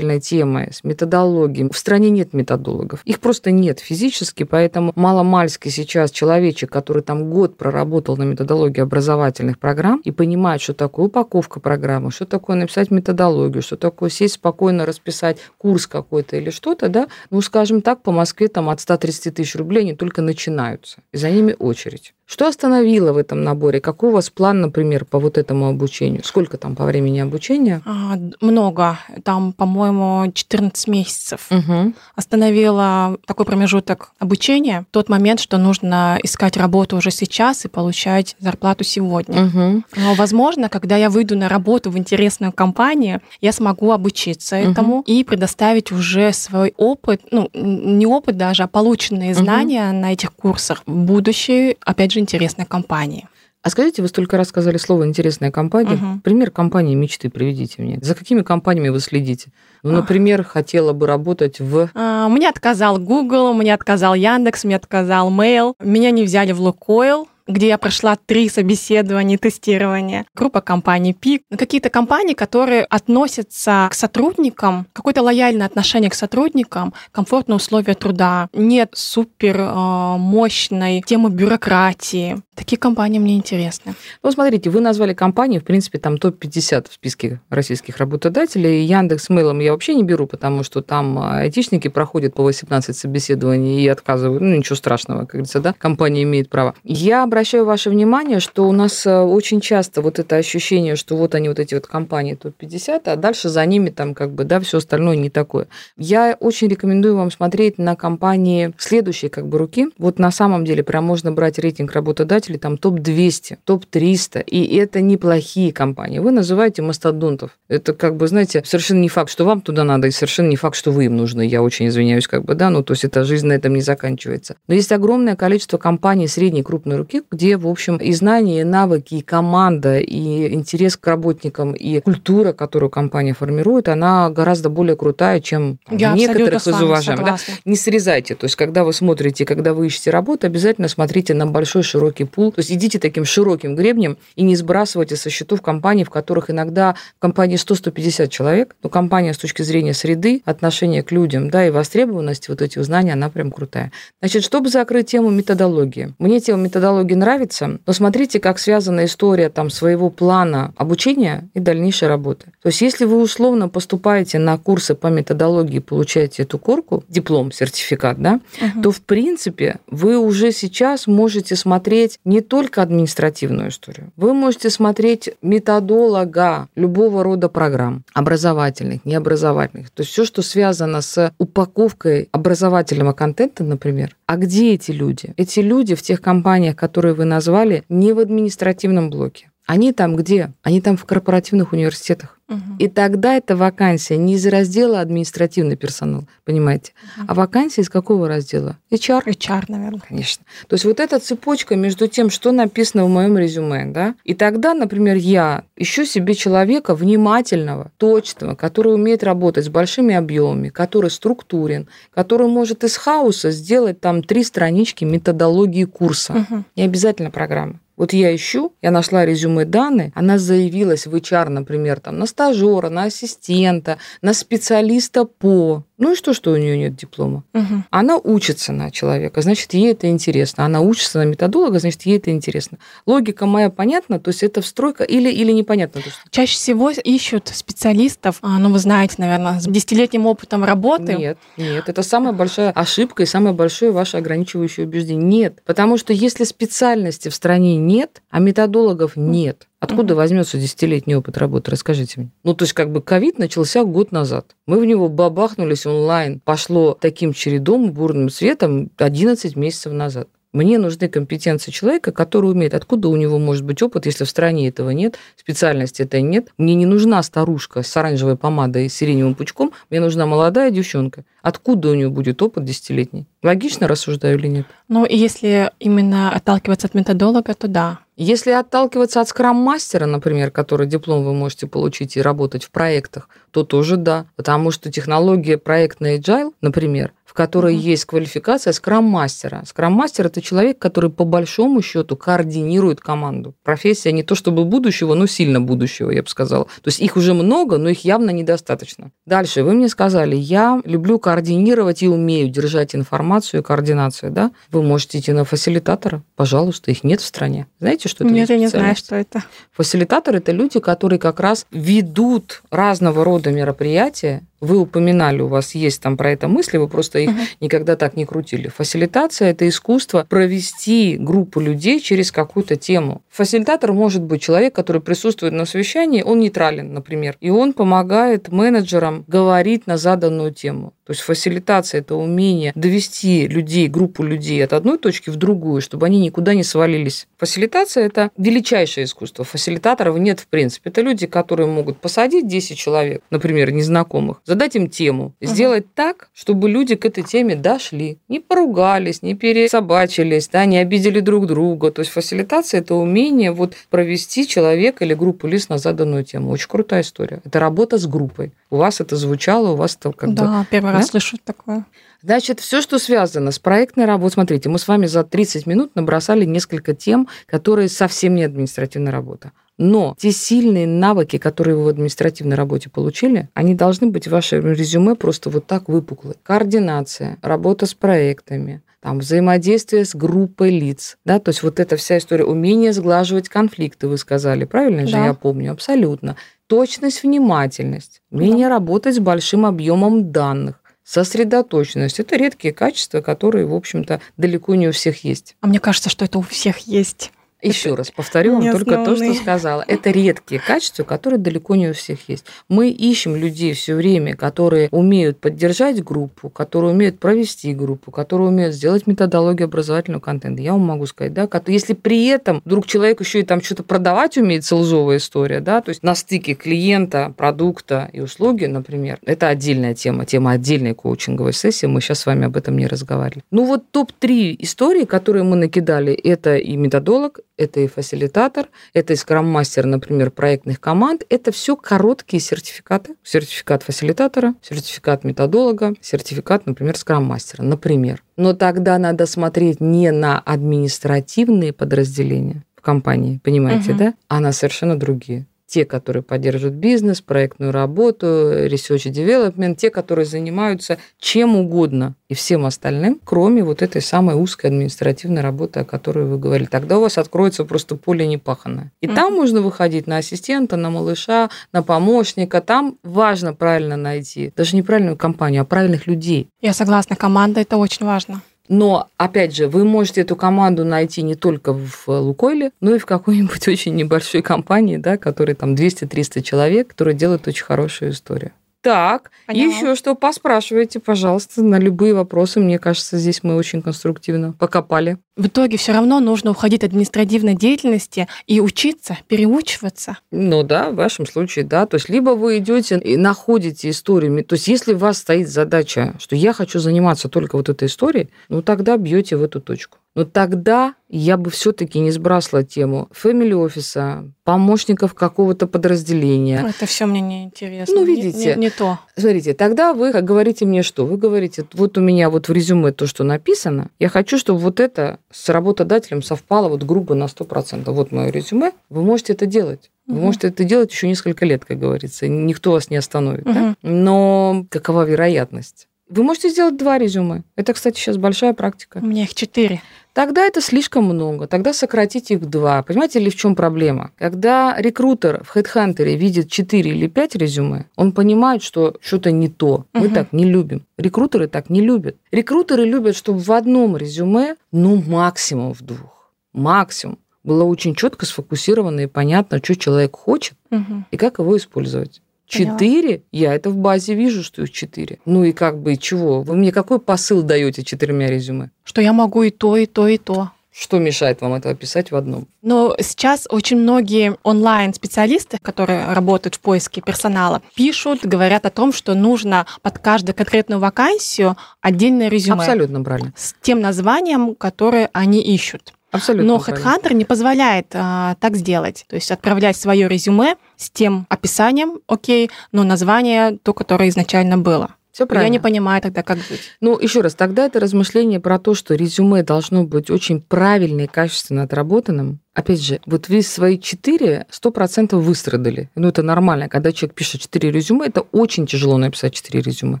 [0.00, 1.68] образовательной темой, с методологией.
[1.70, 3.00] В стране нет методологов.
[3.04, 9.58] Их просто нет физически, поэтому маломальский сейчас человечек, который там год проработал на методологии образовательных
[9.58, 14.86] программ и понимает, что такое упаковка программы, что такое написать методологию, что такое сесть спокойно
[14.86, 19.56] расписать курс какой-то или что-то, да, ну, скажем так, по Москве там от 130 тысяч
[19.56, 22.14] рублей они только начинаются за ними очередь.
[22.30, 23.80] Что остановило в этом наборе?
[23.80, 26.22] Какой у вас план, например, по вот этому обучению?
[26.22, 27.82] Сколько там по времени обучения?
[27.84, 29.00] А, много.
[29.24, 31.48] Там, по-моему, 14 месяцев.
[31.50, 31.92] Угу.
[32.14, 34.86] Остановила такой промежуток обучения.
[34.92, 39.46] Тот момент, что нужно искать работу уже сейчас и получать зарплату сегодня.
[39.46, 39.82] Угу.
[39.96, 44.70] Но, возможно, когда я выйду на работу в интересную компанию, я смогу обучиться угу.
[44.70, 49.96] этому и предоставить уже свой опыт, ну, не опыт даже, а полученные знания угу.
[49.96, 53.28] на этих курсах в будущей, опять же, интересной компании.
[53.62, 55.96] А скажите, вы столько раз сказали слово «интересная компания».
[55.96, 56.20] Угу.
[56.24, 57.98] Пример компании мечты приведите мне.
[58.00, 59.52] За какими компаниями вы следите?
[59.82, 61.90] Ну, например, хотела бы работать в...
[61.94, 65.74] А, мне отказал Google, мне отказал Яндекс, мне отказал Mail.
[65.82, 70.26] Меня не взяли в Лукойл где я прошла три собеседования, тестирования.
[70.34, 71.42] Группа компаний ПИК.
[71.56, 78.48] Какие-то компании, которые относятся к сотрудникам, какое-то лояльное отношение к сотрудникам, комфортные условия труда.
[78.52, 82.36] Нет супер э, мощной темы бюрократии.
[82.54, 83.94] Такие компании мне интересны.
[84.22, 88.84] Ну, смотрите, вы назвали компании, в принципе, там топ-50 в списке российских работодателей.
[88.84, 93.88] Яндекс Мейлом я вообще не беру, потому что там айтишники проходят по 18 собеседований и
[93.88, 94.42] отказывают.
[94.42, 96.74] Ну, ничего страшного, как говорится, да, компания имеет право.
[96.84, 101.36] Я обращаю ваше внимание, что у нас э, очень часто вот это ощущение, что вот
[101.36, 104.78] они, вот эти вот компании топ-50, а дальше за ними там как бы, да, все
[104.78, 105.68] остальное не такое.
[105.96, 109.86] Я очень рекомендую вам смотреть на компании следующей как бы руки.
[109.96, 115.72] Вот на самом деле прям можно брать рейтинг работодателей, там топ-200, топ-300, и это неплохие
[115.72, 116.18] компании.
[116.18, 117.56] Вы называете мастодонтов.
[117.68, 120.74] Это как бы, знаете, совершенно не факт, что вам туда надо, и совершенно не факт,
[120.74, 121.46] что вы им нужны.
[121.46, 124.56] Я очень извиняюсь, как бы, да, ну, то есть эта жизнь на этом не заканчивается.
[124.66, 128.64] Но есть огромное количество компаний средней крупной руки, коллектив, где, в общем, и знания, и
[128.64, 134.96] навыки, и команда, и интерес к работникам, и культура, которую компания формирует, она гораздо более
[134.96, 137.24] крутая, чем Я некоторых из уважаемых.
[137.24, 137.36] Да?
[137.64, 138.34] Не срезайте.
[138.34, 142.52] То есть, когда вы смотрите, когда вы ищете работу, обязательно смотрите на большой широкий пул.
[142.52, 146.94] То есть, идите таким широким гребнем и не сбрасывайте со счетов компаний, в которых иногда
[147.16, 151.70] в компании 100-150 человек, но компания с точки зрения среды, отношения к людям, да, и
[151.70, 153.92] востребованности вот этих знаний, она прям крутая.
[154.20, 156.14] Значит, чтобы закрыть тему методологии.
[156.18, 162.08] Мне тема методологии нравится, но смотрите, как связана история там своего плана обучения и дальнейшей
[162.08, 162.46] работы.
[162.62, 168.20] То есть, если вы условно поступаете на курсы по методологии, получаете эту корку, диплом, сертификат,
[168.20, 168.82] да, угу.
[168.82, 175.30] то в принципе вы уже сейчас можете смотреть не только административную историю, вы можете смотреть
[175.42, 179.90] методолога любого рода программ, образовательных, необразовательных.
[179.90, 184.16] То есть все, что связано с упаковкой образовательного контента, например.
[184.26, 185.34] А где эти люди?
[185.36, 189.50] Эти люди в тех компаниях, которые вы назвали, не в административном блоке.
[189.70, 190.52] Они там где?
[190.64, 192.40] Они там в корпоративных университетах.
[192.80, 197.26] И тогда эта вакансия не из раздела административный персонал, понимаете, угу.
[197.28, 198.76] а вакансия из какого раздела?
[198.90, 199.26] HR?
[199.26, 200.00] HR, наверное.
[200.00, 200.44] Конечно.
[200.66, 204.74] То есть вот эта цепочка между тем, что написано в моем резюме, да, и тогда,
[204.74, 211.88] например, я ищу себе человека внимательного, точного, который умеет работать с большими объемами, который структурен,
[212.12, 216.32] который может из хаоса сделать там три странички методологии курса.
[216.50, 216.64] Угу.
[216.74, 217.78] Не обязательно программы.
[218.00, 222.88] Вот я ищу, я нашла резюме данные, она заявилась в HR, например, там, на стажера,
[222.88, 227.44] на ассистента, на специалиста по ну и что, что у нее нет диплома?
[227.52, 227.84] Угу.
[227.90, 230.64] Она учится на человека, значит, ей это интересно.
[230.64, 232.78] Она учится на методолога, значит, ей это интересно.
[233.04, 236.00] Логика моя понятна, то есть это встройка или, или непонятно?
[236.00, 236.10] Что...
[236.30, 241.14] Чаще всего ищут специалистов, а, ну, вы знаете, наверное, с десятилетним опытом работы.
[241.14, 245.22] Нет, нет, это самая большая ошибка и самое большое ваше ограничивающее убеждение.
[245.22, 251.38] Нет, потому что если специальности в стране нет, а методологов нет, Откуда возьмется десятилетний опыт
[251.38, 251.70] работы?
[251.70, 252.30] Расскажите мне.
[252.44, 254.54] Ну, то есть, как бы ковид начался год назад.
[254.66, 256.40] Мы в него бабахнулись онлайн.
[256.44, 260.28] Пошло таким чередом, бурным светом 11 месяцев назад.
[260.52, 262.74] Мне нужны компетенции человека, который умеет.
[262.74, 266.48] Откуда у него может быть опыт, если в стране этого нет, специальности это нет?
[266.58, 271.24] Мне не нужна старушка с оранжевой помадой и сиреневым пучком, мне нужна молодая девчонка.
[271.40, 273.26] Откуда у нее будет опыт десятилетний?
[273.44, 274.66] Логично рассуждаю или нет?
[274.88, 278.00] Ну, если именно отталкиваться от методолога, то да.
[278.22, 283.64] Если отталкиваться от скрам-мастера, например, который диплом вы можете получить и работать в проектах, то
[283.64, 284.26] тоже да.
[284.36, 287.92] Потому что технология проектная agile, например, в которой mm-hmm.
[287.92, 289.62] есть квалификация скрам-мастера.
[289.64, 293.54] Скрам-мастер– это человек, который по большому счету координирует команду.
[293.62, 296.64] Профессия не то чтобы будущего, но сильно будущего, я бы сказала.
[296.64, 299.12] То есть их уже много, но их явно недостаточно.
[299.26, 304.32] Дальше вы мне сказали, я люблю координировать и умею держать информацию и координацию.
[304.32, 304.50] Да?
[304.72, 307.68] Вы можете идти на фасилитатора, пожалуйста, их нет в стране.
[307.78, 308.34] Знаете, что это?
[308.34, 309.44] Нет, я не знаю, что это.
[309.70, 316.02] Фасилитаторы– это люди, которые как раз ведут разного рода мероприятия, вы упоминали, у вас есть
[316.02, 317.29] там про это мысли, вы просто их
[317.60, 318.68] никогда так не крутили.
[318.68, 323.22] Фасилитация– это искусство провести группу людей через какую-то тему.
[323.30, 329.24] Фасилитатор может быть человек, который присутствует на совещании, он нейтрален, например, и он помогает менеджерам
[329.26, 330.92] говорить на заданную тему.
[331.10, 336.06] То есть фасилитация– это умение довести людей, группу людей от одной точки в другую, чтобы
[336.06, 337.26] они никуда не свалились.
[337.36, 339.44] Фасилитация– это величайшее искусство.
[339.44, 340.90] Фасилитаторов нет в принципе.
[340.90, 345.48] Это люди, которые могут посадить 10 человек, например, незнакомых, задать им тему, uh-huh.
[345.48, 351.18] сделать так, чтобы люди к этой теме дошли, не поругались, не пересобачились, да, не обидели
[351.18, 351.90] друг друга.
[351.90, 356.52] То есть фасилитация– это умение вот провести человека или группу лиц на заданную тему.
[356.52, 357.40] Очень крутая история.
[357.44, 358.52] Это работа с группой.
[358.70, 360.66] У вас это звучало, у вас это как да, бы...
[360.70, 361.84] Первый раз слышу такое.
[362.22, 366.44] Значит, все, что связано с проектной работой, смотрите, мы с вами за 30 минут набросали
[366.44, 369.52] несколько тем, которые совсем не административная работа.
[369.78, 374.66] Но те сильные навыки, которые вы в административной работе получили, они должны быть в вашем
[374.66, 376.34] резюме просто вот так выпуклы.
[376.42, 382.18] Координация, работа с проектами, там, взаимодействие с группой лиц, да, то есть вот эта вся
[382.18, 386.36] история, умение сглаживать конфликты, вы сказали, правильно же я помню, абсолютно.
[386.66, 388.74] Точность, внимательность, умение да.
[388.74, 390.76] работать с большим объемом данных,
[391.10, 392.20] сосредоточенность.
[392.20, 395.56] Это редкие качества, которые, в общем-то, далеко не у всех есть.
[395.60, 397.32] А мне кажется, что это у всех есть.
[397.62, 399.84] Еще раз повторю вам только то, что сказала.
[399.86, 402.44] Это редкие качества, которые далеко не у всех есть.
[402.68, 408.74] Мы ищем людей все время, которые умеют поддержать группу, которые умеют провести группу, которые умеют
[408.74, 410.62] сделать методологию образовательного контента.
[410.62, 414.36] Я вам могу сказать, да, если при этом вдруг человек еще и там что-то продавать
[414.38, 419.94] умеет, целзовая история, да, то есть на стыке клиента, продукта и услуги, например, это отдельная
[419.94, 423.44] тема, тема отдельной коучинговой сессии, мы сейчас с вами об этом не разговаривали.
[423.50, 429.16] Ну вот топ-3 истории, которые мы накидали, это и методолог, это и фасилитатор, это и
[429.16, 431.24] скрам-мастер, например, проектных команд.
[431.28, 433.14] Это все короткие сертификаты.
[433.22, 438.22] Сертификат фасилитатора, сертификат методолога, сертификат, например, скрам-мастера, например.
[438.36, 443.98] Но тогда надо смотреть не на административные подразделения в компании, понимаете, угу.
[443.98, 450.26] да, а на совершенно другие те, которые поддерживают бизнес, проектную работу, research development, те, которые
[450.26, 456.26] занимаются чем угодно и всем остальным, кроме вот этой самой узкой административной работы, о которой
[456.26, 456.66] вы говорили.
[456.66, 458.90] Тогда у вас откроется просто поле непаханное.
[459.00, 459.14] И mm-hmm.
[459.14, 462.60] там можно выходить на ассистента, на малыша, на помощника.
[462.60, 466.48] Там важно правильно найти даже не правильную компанию, а правильных людей.
[466.60, 468.42] Я согласна, команда это очень важно.
[468.70, 473.04] Но, опять же, вы можете эту команду найти не только в Лукойле, но и в
[473.04, 478.52] какой-нибудь очень небольшой компании, да, которой там 200-300 человек, которые делают очень хорошую историю.
[478.82, 479.74] Так, Поняла.
[479.74, 482.60] еще что, поспрашивайте, пожалуйста, на любые вопросы.
[482.60, 485.18] Мне кажется, здесь мы очень конструктивно покопали.
[485.36, 490.18] В итоге все равно нужно уходить от административной деятельности и учиться, переучиваться.
[490.30, 491.86] Ну да, в вашем случае, да.
[491.86, 494.42] То есть либо вы идете и находите историями.
[494.42, 498.30] То есть если у вас стоит задача, что я хочу заниматься только вот этой историей,
[498.48, 499.98] ну тогда бьете в эту точку.
[500.16, 506.64] Но тогда я бы все-таки не сбрасывала тему фэмили офиса, помощников какого-то подразделения.
[506.68, 507.94] Это все мне не интересно.
[507.94, 508.38] Ну, видите.
[508.38, 508.98] Не, не, не то.
[509.16, 511.06] Смотрите, тогда вы говорите мне что?
[511.06, 514.80] Вы говорите, вот у меня вот в резюме то, что написано, я хочу, чтобы вот
[514.80, 517.90] это с работодателем совпало вот грубо на 100%.
[517.90, 519.90] Вот мое резюме, вы можете это делать.
[520.08, 520.24] Вы угу.
[520.26, 522.26] можете это делать еще несколько лет, как говорится.
[522.26, 523.46] Никто вас не остановит.
[523.46, 523.54] Угу.
[523.54, 523.76] Да?
[523.82, 525.86] Но какова вероятность?
[526.10, 527.44] Вы можете сделать два резюме.
[527.54, 528.98] Это, кстати, сейчас большая практика.
[529.00, 529.80] У меня их четыре.
[530.12, 531.46] Тогда это слишком много.
[531.46, 532.82] Тогда сократите их два.
[532.82, 534.10] Понимаете ли, в чем проблема?
[534.18, 539.84] Когда рекрутер в HeadHunter видит 4 или 5 резюме, он понимает, что что-то не то.
[539.92, 540.14] Мы угу.
[540.14, 540.84] так не любим.
[540.98, 542.16] Рекрутеры так не любят.
[542.32, 546.32] Рекрутеры любят, чтобы в одном резюме, ну, максимум в двух.
[546.52, 551.04] Максимум было очень четко сфокусировано и понятно, что человек хочет угу.
[551.10, 552.20] и как его использовать.
[552.50, 553.22] Четыре?
[553.32, 555.18] Я это в базе вижу, что их четыре.
[555.24, 556.42] Ну и как бы чего?
[556.42, 558.70] Вы мне какой посыл даете четырьмя резюме?
[558.84, 560.50] Что я могу и то, и то, и то.
[560.72, 562.46] Что мешает вам это описать в одном?
[562.62, 569.14] Но сейчас очень многие онлайн-специалисты, которые работают в поиске персонала, пишут, говорят о том, что
[569.14, 572.60] нужно под каждую конкретную вакансию отдельное резюме.
[572.60, 573.32] Абсолютно правильно.
[573.36, 575.92] С тем названием, которое они ищут.
[576.10, 576.54] Абсолютно.
[576.54, 579.04] Но HeadHunter не позволяет а, так сделать.
[579.08, 584.94] То есть отправлять свое резюме с тем описанием, окей, но название то, которое изначально было.
[585.12, 585.46] Все правильно.
[585.46, 586.60] Я не понимаю тогда, как быть.
[586.80, 591.06] Ну, еще раз, тогда это размышление про то, что резюме должно быть очень правильно и
[591.06, 592.40] качественно отработанным.
[592.52, 595.88] Опять же, вот вы свои четыре сто процентов выстрадали.
[595.94, 596.68] Ну, это нормально.
[596.68, 600.00] Когда человек пишет четыре резюме, это очень тяжело написать четыре резюме.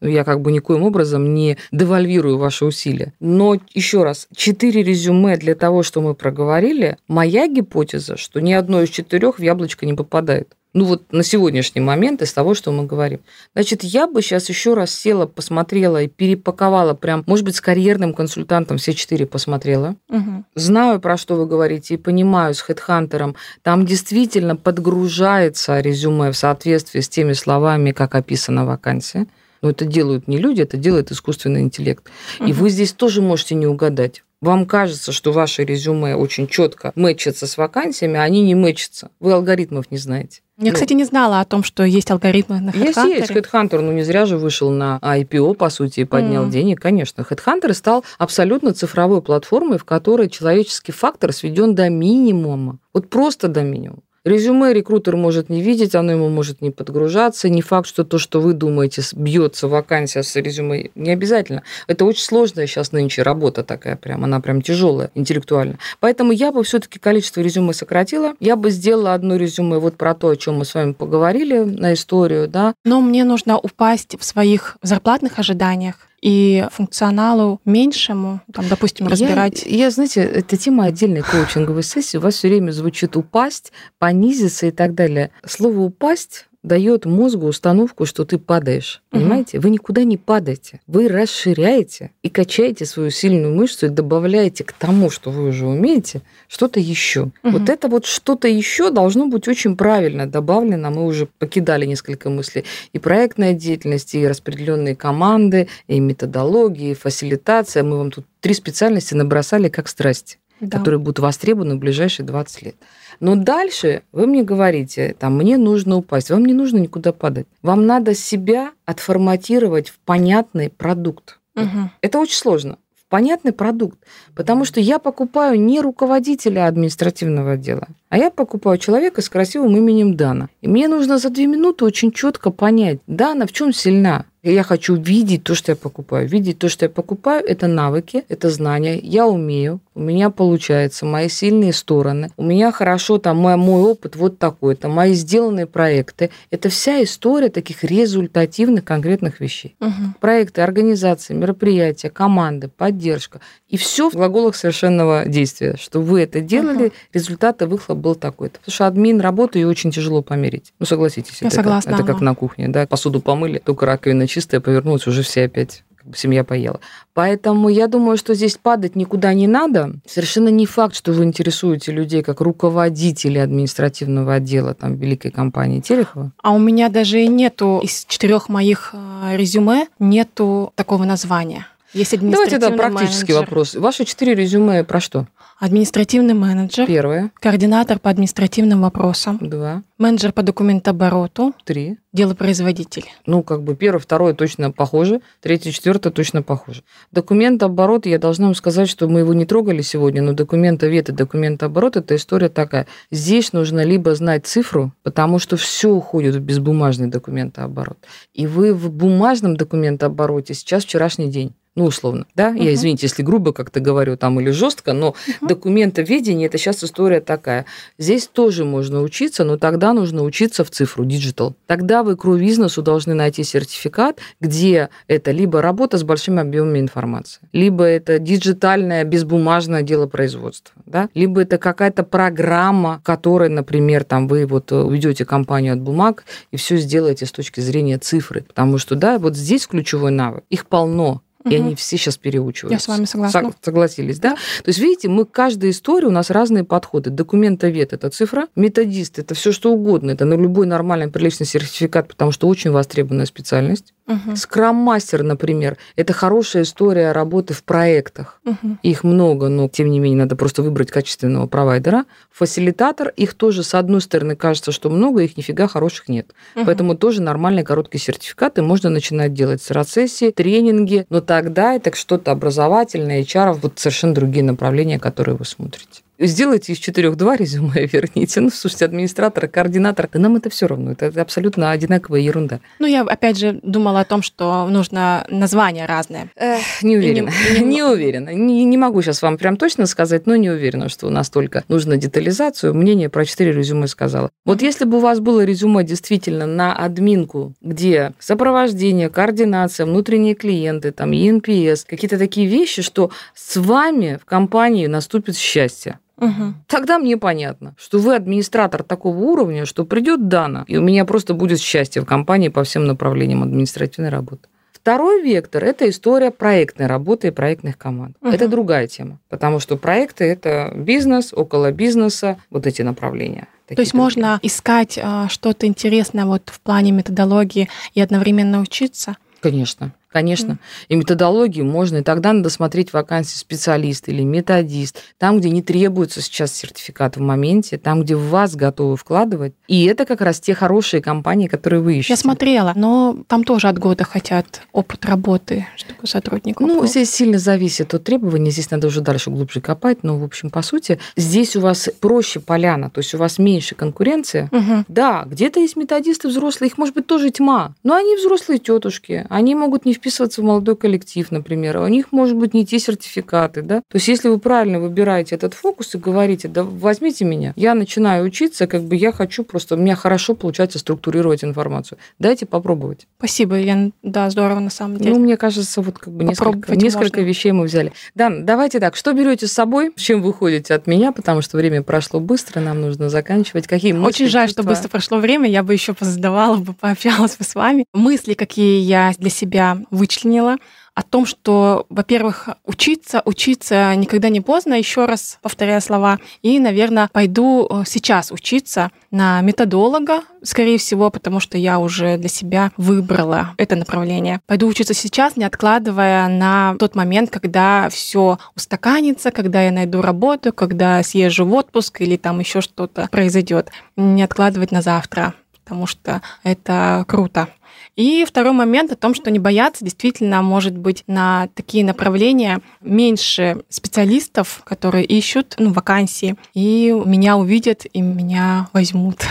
[0.00, 3.14] Ну, я как бы никоим образом не девальвирую ваши усилия.
[3.20, 8.82] Но еще раз, четыре резюме для того, что мы проговорили, моя гипотеза, что ни одно
[8.82, 10.54] из четырех в яблочко не попадает.
[10.76, 13.20] Ну вот на сегодняшний момент из того, что мы говорим.
[13.54, 18.12] Значит, я бы сейчас еще раз села, посмотрела и перепаковала прям, может быть, с карьерным
[18.12, 19.96] консультантом все четыре посмотрела.
[20.10, 20.44] Угу.
[20.54, 23.36] Знаю, про что вы говорите, и понимаю с хедхантером.
[23.62, 29.26] Там действительно подгружается резюме в соответствии с теми словами, как описана вакансия.
[29.62, 32.06] Но это делают не люди, это делает искусственный интеллект.
[32.38, 32.50] Угу.
[32.50, 34.24] И вы здесь тоже можете не угадать.
[34.46, 39.10] Вам кажется, что ваше резюме очень четко мэчится с вакансиями, а они не мэчатся.
[39.18, 40.42] Вы алгоритмов не знаете.
[40.56, 43.08] Я, ну, кстати, не знала о том, что есть алгоритмы на HeadHunter.
[43.08, 43.30] Есть, есть.
[43.32, 46.50] HeadHunter, ну не зря же вышел на IPO, по сути, и поднял mm.
[46.50, 47.26] денег, конечно.
[47.28, 52.78] HeadHunter стал абсолютно цифровой платформой, в которой человеческий фактор сведен до минимума.
[52.94, 54.02] Вот просто до минимума.
[54.26, 57.48] Резюме рекрутер может не видеть, оно ему может не подгружаться.
[57.48, 60.90] Не факт, что то, что вы думаете, бьется вакансия с резюме.
[60.96, 61.62] Не обязательно.
[61.86, 64.24] Это очень сложная сейчас нынче работа такая прям.
[64.24, 65.78] Она прям тяжелая интеллектуально.
[66.00, 68.34] Поэтому я бы все-таки количество резюме сократила.
[68.40, 71.94] Я бы сделала одно резюме вот про то, о чем мы с вами поговорили на
[71.94, 72.74] историю, да.
[72.84, 79.64] Но мне нужно упасть в своих зарплатных ожиданиях и функционалу меньшему, там, допустим, разбирать.
[79.64, 82.16] Я, я, знаете, эта тема отдельной коучинговой сессии.
[82.16, 85.30] У вас все время звучит упасть, понизиться и так далее.
[85.44, 89.00] Слово упасть дает мозгу установку, что ты падаешь.
[89.10, 89.60] Понимаете?
[89.60, 90.80] Вы никуда не падаете.
[90.88, 96.22] Вы расширяете и качаете свою сильную мышцу и добавляете к тому, что вы уже умеете,
[96.48, 97.30] что-то еще.
[97.44, 100.90] Вот это вот что-то еще должно быть очень правильно добавлено.
[100.90, 102.64] Мы уже покидали несколько мыслей.
[102.92, 107.84] И проектная деятельность, и распределенные команды, и методологии, и фасилитация.
[107.84, 110.78] Мы вам тут три специальности набросали как страсти, Да.
[110.78, 112.76] которые будут востребованы в ближайшие 20 лет.
[113.20, 116.30] Но дальше вы мне говорите, там, мне нужно упасть.
[116.30, 117.46] Вам не нужно никуда падать.
[117.62, 121.38] Вам надо себя отформатировать в понятный продукт.
[121.54, 121.90] Мгм.
[122.00, 122.78] Это очень сложно.
[122.94, 123.98] В понятный продукт.
[124.34, 130.16] Потому что я покупаю не руководителя административного отдела, а я покупаю человека с красивым именем
[130.16, 130.48] Дана.
[130.60, 134.24] И мне нужно за две минуты очень четко понять, Дана в чем сильна.
[134.46, 136.28] И я хочу видеть то, что я покупаю.
[136.28, 138.96] Видеть то, что я покупаю, это навыки, это знания.
[138.96, 142.30] Я умею, у меня получается, мои сильные стороны.
[142.36, 146.30] У меня хорошо, там, мой, мой опыт вот такой, это мои сделанные проекты.
[146.52, 150.14] Это вся история таких результативных конкретных вещей Мгм.
[150.20, 153.40] проекты, организации, мероприятия, команды, поддержка.
[153.68, 155.76] И все в глаголах совершенного действия.
[155.78, 158.58] Что вы это делали, результат и выхлоп был такой-то.
[158.60, 160.72] Потому что админ работу ее очень тяжело померить.
[160.78, 161.40] Ну, согласитесь.
[161.40, 162.86] Я это, согласна, Как, это как на кухне, да.
[162.86, 165.82] Посуду помыли, только раковина чистая, повернулась, уже все опять
[166.14, 166.80] семья поела.
[167.14, 169.94] Поэтому я думаю, что здесь падать никуда не надо.
[170.06, 176.32] Совершенно не факт, что вы интересуете людей как руководители административного отдела там, великой компании Терехова.
[176.42, 181.66] А у меня даже и нету из четырех моих э, резюме нету такого названия.
[181.92, 183.74] Есть Давайте это административный практический менеджер, вопрос.
[183.74, 185.26] Ваши четыре резюме про что?
[185.58, 191.98] административный менеджер, Первое, координатор по административным вопросам, два, менеджер по документообороту, три.
[192.12, 193.04] делопроизводитель.
[193.24, 196.82] Ну, как бы первое, второе точно похоже, третье, четвертое точно похоже.
[197.10, 201.96] Документооборот, я должна вам сказать, что мы его не трогали сегодня, но документовед и документооборот–
[201.98, 202.86] это история такая.
[203.10, 207.98] Здесь нужно либо знать цифру, потому что все уходит в безбумажный документооборот.
[208.34, 211.54] И вы в бумажном документообороте сейчас вчерашний день.
[211.76, 212.48] Ну, условно, да?
[212.48, 212.74] Я, Мгм.
[212.74, 217.66] извините, если грубо как-то говорю там или жестко, но документоведение– это сейчас история такая.
[217.98, 221.54] Здесь тоже можно учиться, но тогда нужно учиться в цифру, digital.
[221.66, 227.42] Тогда вы к бизнесу должны найти сертификат, где это либо работа с большими объемами информации,
[227.52, 231.08] либо это диджитальное безбумажное делопроизводство, да?
[231.14, 236.56] либо это какая-то программа, которой, например, там вы вот э, уведете компанию от бумаг и
[236.56, 238.42] все сделаете с точки зрения цифры.
[238.42, 240.44] Потому что, да, вот здесь ключевой навык.
[240.48, 241.20] Их полно.
[241.50, 242.74] И они все сейчас переучиваются.
[242.74, 243.40] Я с вами согласна.
[243.40, 244.34] Сог- Согласились, да?
[244.34, 247.10] То есть, видите, мы к каждой истории, у нас разные подходы.
[247.10, 250.10] Документовед– это цифра, методист– это все что угодно.
[250.12, 253.92] Это на любой нормальный приличный сертификат, потому что очень востребованная специальность.
[254.06, 254.36] Мгм.
[254.36, 258.40] Скрам-мастер, например, это хорошая история работы в проектах.
[258.44, 258.78] Мгм.
[258.82, 262.04] Их много, но тем не менее надо просто выбрать качественного провайдера.
[262.30, 266.32] Фасилитатор, их тоже, с одной стороны, кажется, что много, их нифига хороших нет.
[266.54, 266.66] Мгм.
[266.66, 272.30] Поэтому тоже нормальные короткие сертификаты можно начинать делать с сессии, тренинги, но тогда это что-то
[272.30, 276.02] образовательное, HR, вот совершенно другие направления, которые вы смотрите.
[276.18, 278.40] Сделайте из четырех два резюме, верните.
[278.40, 280.92] Ну, слушайте, администратор, координатор, да нам это все равно.
[280.92, 282.60] Это абсолютно одинаковая ерунда.
[282.78, 286.30] Ну, я опять же думала о том, что нужно названия разные.
[286.36, 287.30] Эх, не уверена.
[287.56, 288.30] И не- Не, уверена.
[288.30, 292.74] Не, не могу сейчас вам прям точно сказать, но не уверена, что настолько нужно детализацию.
[292.74, 294.30] Мнение про четыре резюме сказала.
[294.44, 300.92] Вот если бы у вас было резюме действительно на админку, где сопровождение, координация, внутренние клиенты,
[300.92, 305.98] там, ENPS, какие-то такие вещи, что с вами в компании наступит счастье.
[306.18, 306.62] Мгм.
[306.66, 311.34] Тогда мне понятно, что вы администратор такого уровня, что придет Дана, и у меня просто
[311.34, 314.48] будет счастье в компании по всем направлениям административной работы.
[314.72, 318.16] Второй вектор– это история проектной работы и проектных команд.
[318.20, 318.32] Мгм.
[318.32, 323.48] Это другая тема, потому что проекты– это бизнес, около бизнеса, вот эти направления.
[323.66, 329.16] То есть можно искать а, что-то интересное вот в плане методологии и одновременно учиться.
[329.40, 329.92] Конечно.
[330.16, 330.58] Конечно.
[330.88, 336.22] И методологию можно, и тогда надо смотреть вакансии специалист или методист, там, где не требуется
[336.22, 339.52] сейчас сертификат в моменте, там, где в вас готовы вкладывать.
[339.68, 342.14] И это как раз те хорошие компании, которые вы ищете.
[342.14, 346.86] Я смотрела, но там тоже от года хотят опыт работы, чтобы сотрудник Ну, был.
[346.86, 350.62] здесь сильно зависит от требований, здесь надо уже дальше глубже копать, но, в общем, по
[350.62, 354.48] сути, здесь у вас проще поляна, то есть у вас меньше конкуренция.
[354.50, 354.86] Мгм.
[354.88, 359.54] Да, где-то есть методисты взрослые, их может быть тоже тьма, но они взрослые тетушки, они
[359.54, 361.78] могут не вписываться в молодой коллектив, например.
[361.78, 363.78] У них, может быть, не те сертификаты, да.
[363.90, 368.24] То есть, если вы правильно выбираете этот фокус и говорите, да возьмите меня, я начинаю
[368.24, 371.98] учиться, как бы я хочу просто, у меня хорошо получается структурировать информацию.
[372.20, 373.08] Дайте попробовать.
[373.18, 373.90] Спасибо, Елена.
[374.04, 375.10] Да, здорово на самом деле.
[375.10, 377.92] Ну, мне кажется, вот как бы несколько, несколько вещей мы взяли.
[378.14, 381.56] Да, давайте так, что берете с собой, с чем вы ходите от меня, потому что
[381.56, 383.66] время прошло быстро, нам нужно заканчивать.
[383.66, 384.62] Какие мысли, Очень жаль, чувства?
[384.62, 387.86] что быстро прошло время, я бы еще позадавала бы, пообщалась бы с вами.
[387.92, 390.58] Мысли, какие я для себя вычленила
[390.96, 397.10] о том, что, во-первых, учиться, учиться никогда не поздно, еще раз повторяя слова, и, наверное,
[397.12, 403.54] пойду э, сейчас учиться на методолога, скорее всего, потому что я уже для себя выбрала
[403.58, 404.40] это направление.
[404.46, 410.50] Пойду учиться сейчас, не откладывая на тот момент, когда все устаканится, когда я найду работу,
[410.50, 413.70] когда съезжу в отпуск или там еще что-то произойдет.
[413.96, 415.34] Не откладывать на завтра,
[415.66, 417.48] потому что это круто.
[417.96, 423.64] И второй момент о том, что не бояться, действительно, может быть, на такие направления меньше
[423.68, 429.24] специалистов, которые ищут ну, вакансии, и меня увидят, и меня возьмут.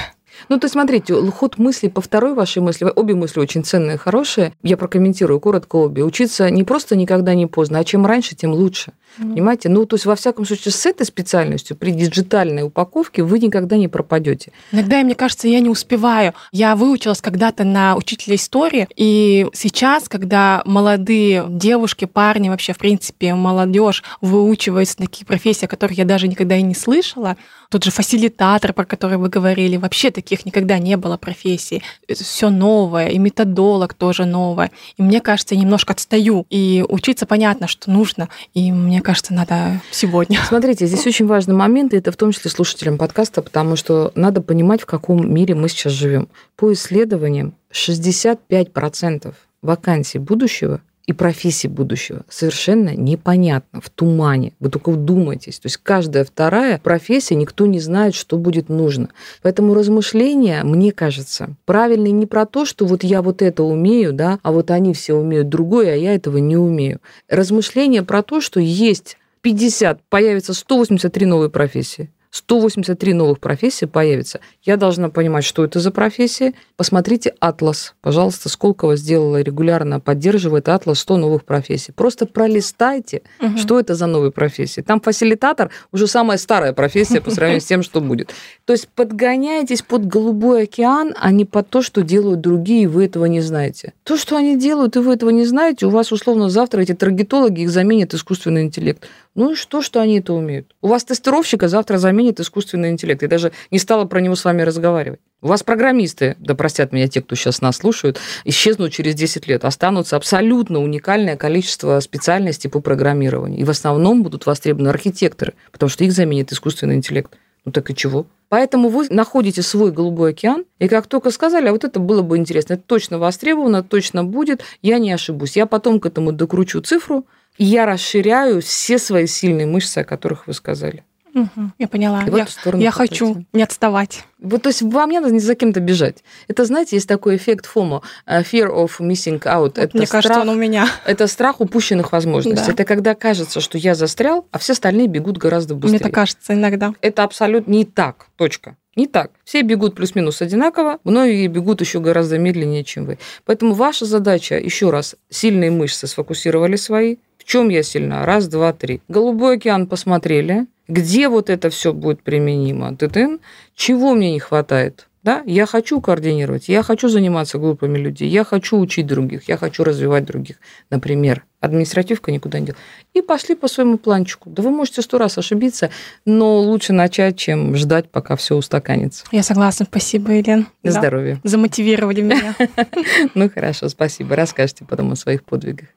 [0.50, 4.54] Ну, то смотрите, ход мысли по второй вашей мысли, обе мысли очень ценные, хорошие.
[4.64, 6.04] Я прокомментирую коротко обе.
[6.04, 8.94] Учиться не просто никогда не поздно, а чем раньше, тем лучше.
[9.18, 9.34] Mm.
[9.34, 9.70] Понимаете?
[9.70, 13.88] Ну, то есть, во всяком случае, с этой специальностью при диджитальной упаковке вы никогда не
[13.88, 14.52] пропадете.
[14.72, 16.34] Иногда, мне кажется, я не успеваю.
[16.52, 23.34] Я выучилась когда-то на учителя истории, и сейчас, когда молодые девушки, парни, вообще, в принципе,
[23.36, 27.38] молодежь выучивается на такие профессии, о которых я даже никогда и не слышала,
[27.70, 31.84] тот же фасилитатор, про который вы говорили, вообще таких никогда не было профессий.
[32.10, 34.72] Все новое, и методолог тоже новое.
[34.98, 36.46] И мне кажется, я немножко отстаю.
[36.50, 38.30] И учиться понятно, что нужно.
[38.54, 40.40] И мне кажется, надо сегодня.
[40.48, 44.42] Смотрите, здесь очень важный момент, и это в том числе слушателям подкаста, потому что надо
[44.42, 46.28] понимать, в каком мире мы сейчас живем.
[46.56, 54.54] По исследованиям, 65% вакансий будущего и профессий будущего совершенно непонятно, в тумане.
[54.60, 55.60] Вы только вдумайтесь.
[55.60, 59.10] То есть каждая вторая профессия, никто не знает, что будет нужно.
[59.42, 64.40] Поэтому размышления, мне кажется, правильные не про то, что вот я вот это умею, да,
[64.44, 67.00] а вот они все умеют другое, а я этого не умею.
[67.30, 72.10] Размышления про то, что есть 50, появится 183 новые профессии.
[72.36, 74.42] 183 новых профессий появится.
[74.62, 76.54] Я должна понимать, что это за профессии.
[76.76, 77.96] Посмотрите атлас.
[78.02, 81.94] Пожалуйста, Сколково сделала регулярно, поддерживает атлас 100 новых профессий.
[81.94, 83.58] Просто пролистайте, угу.
[83.58, 84.82] что это за новые профессии.
[84.82, 88.34] Там фасилитатор уже самая старая профессия по сравнению с тем, что будет.
[88.66, 93.06] То есть подгоняйтесь под голубой океан, а не под то, что делают другие, и вы
[93.06, 93.94] этого не знаете.
[94.04, 97.62] То, что они делают, и вы этого не знаете, у вас условно завтра эти таргетологи
[97.62, 99.08] их заменят искусственный интеллект.
[99.36, 100.74] Ну и что, что они это умеют?
[100.82, 103.22] У вас тестировщика завтра заменит искусственный интеллект.
[103.22, 105.20] Я даже не стала про него с вами разговаривать.
[105.42, 109.66] У вас программисты, да простят меня те, кто сейчас нас слушают, исчезнут через 10 лет.
[109.66, 113.60] Останутся абсолютно уникальное количество специальностей по программированию.
[113.60, 117.38] И в основном будут востребованы архитекторы, потому что их заменит искусственный интеллект.
[117.66, 118.28] Ну так и чего?
[118.48, 122.38] Поэтому вы находите свой голубой океан, и как только сказали, а вот это было бы
[122.38, 125.58] интересно, это точно востребовано, точно будет, я не ошибусь.
[125.58, 127.26] Я потом к этому докручу цифру,
[127.58, 131.04] я расширяю все свои сильные мышцы, о которых вы сказали.
[131.36, 132.24] Угу, я поняла.
[132.24, 134.24] И я, я хочу не отставать.
[134.40, 136.24] Вот, то есть вам не надо ни за кем-то бежать.
[136.48, 139.60] Это, знаете, есть такой эффект FOMO, э, fear of missing out.
[139.60, 140.88] Вот это мне страх, кажется, он у меня.
[141.06, 142.68] Это страх упущенных возможностей.
[142.68, 142.72] Да.
[142.72, 145.98] Это когда кажется, что я застрял, а все остальные бегут гораздо быстрее.
[145.98, 146.94] Мне так кажется иногда.
[147.02, 148.28] Это абсолютно не так.
[148.38, 148.78] Точка.
[148.96, 149.32] Не так.
[149.44, 153.18] Все бегут плюс-минус одинаково, многие бегут еще гораздо медленнее, чем вы.
[153.44, 158.26] Поэтому ваша задача, еще раз, сильные мышцы сфокусировали свои, в чем я сильна?
[158.26, 159.02] Раз, два, три.
[159.08, 160.66] Голубой океан посмотрели.
[160.88, 162.96] Где вот это все будет применимо?
[162.98, 163.40] Ты-тын.
[163.76, 165.08] Чего мне не хватает?
[165.22, 169.84] Да, я хочу координировать, я хочу заниматься группами людей, я хочу учить других, я хочу
[169.84, 170.58] развивать других.
[170.92, 172.76] Например, административка никуда не дел.
[173.16, 174.50] И пошли по своему планчику.
[174.50, 175.90] Да вы можете сто раз ошибиться,
[176.26, 179.26] но лучше начать, чем ждать, пока все устаканится.
[179.32, 179.86] Я согласна.
[179.90, 180.68] Спасибо, Елен.
[180.84, 180.92] Да.
[180.92, 181.40] здоровья.
[181.44, 182.56] Замотивировали меня.
[183.36, 184.36] Ну хорошо, спасибо.
[184.36, 185.90] Расскажите потом о своих подвигах.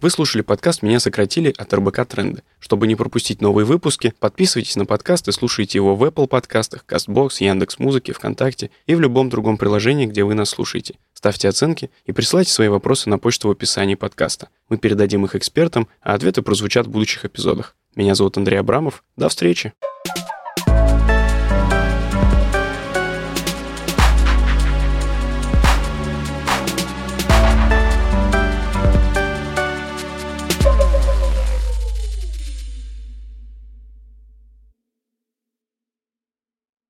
[0.00, 2.44] Вы слушали подкаст «Меня сократили» от РБК Тренды.
[2.60, 7.30] Чтобы не пропустить новые выпуски, подписывайтесь на подкаст и слушайте его в Apple подкастах, CastBox,
[7.40, 10.94] Яндекс.Музыке, ВКонтакте и в любом другом приложении, где вы нас слушаете.
[11.14, 14.50] Ставьте оценки и присылайте свои вопросы на почту в описании подкаста.
[14.68, 17.74] Мы передадим их экспертам, а ответы прозвучат в будущих эпизодах.
[17.96, 19.02] Меня зовут Андрей Абрамов.
[19.16, 19.72] До встречи!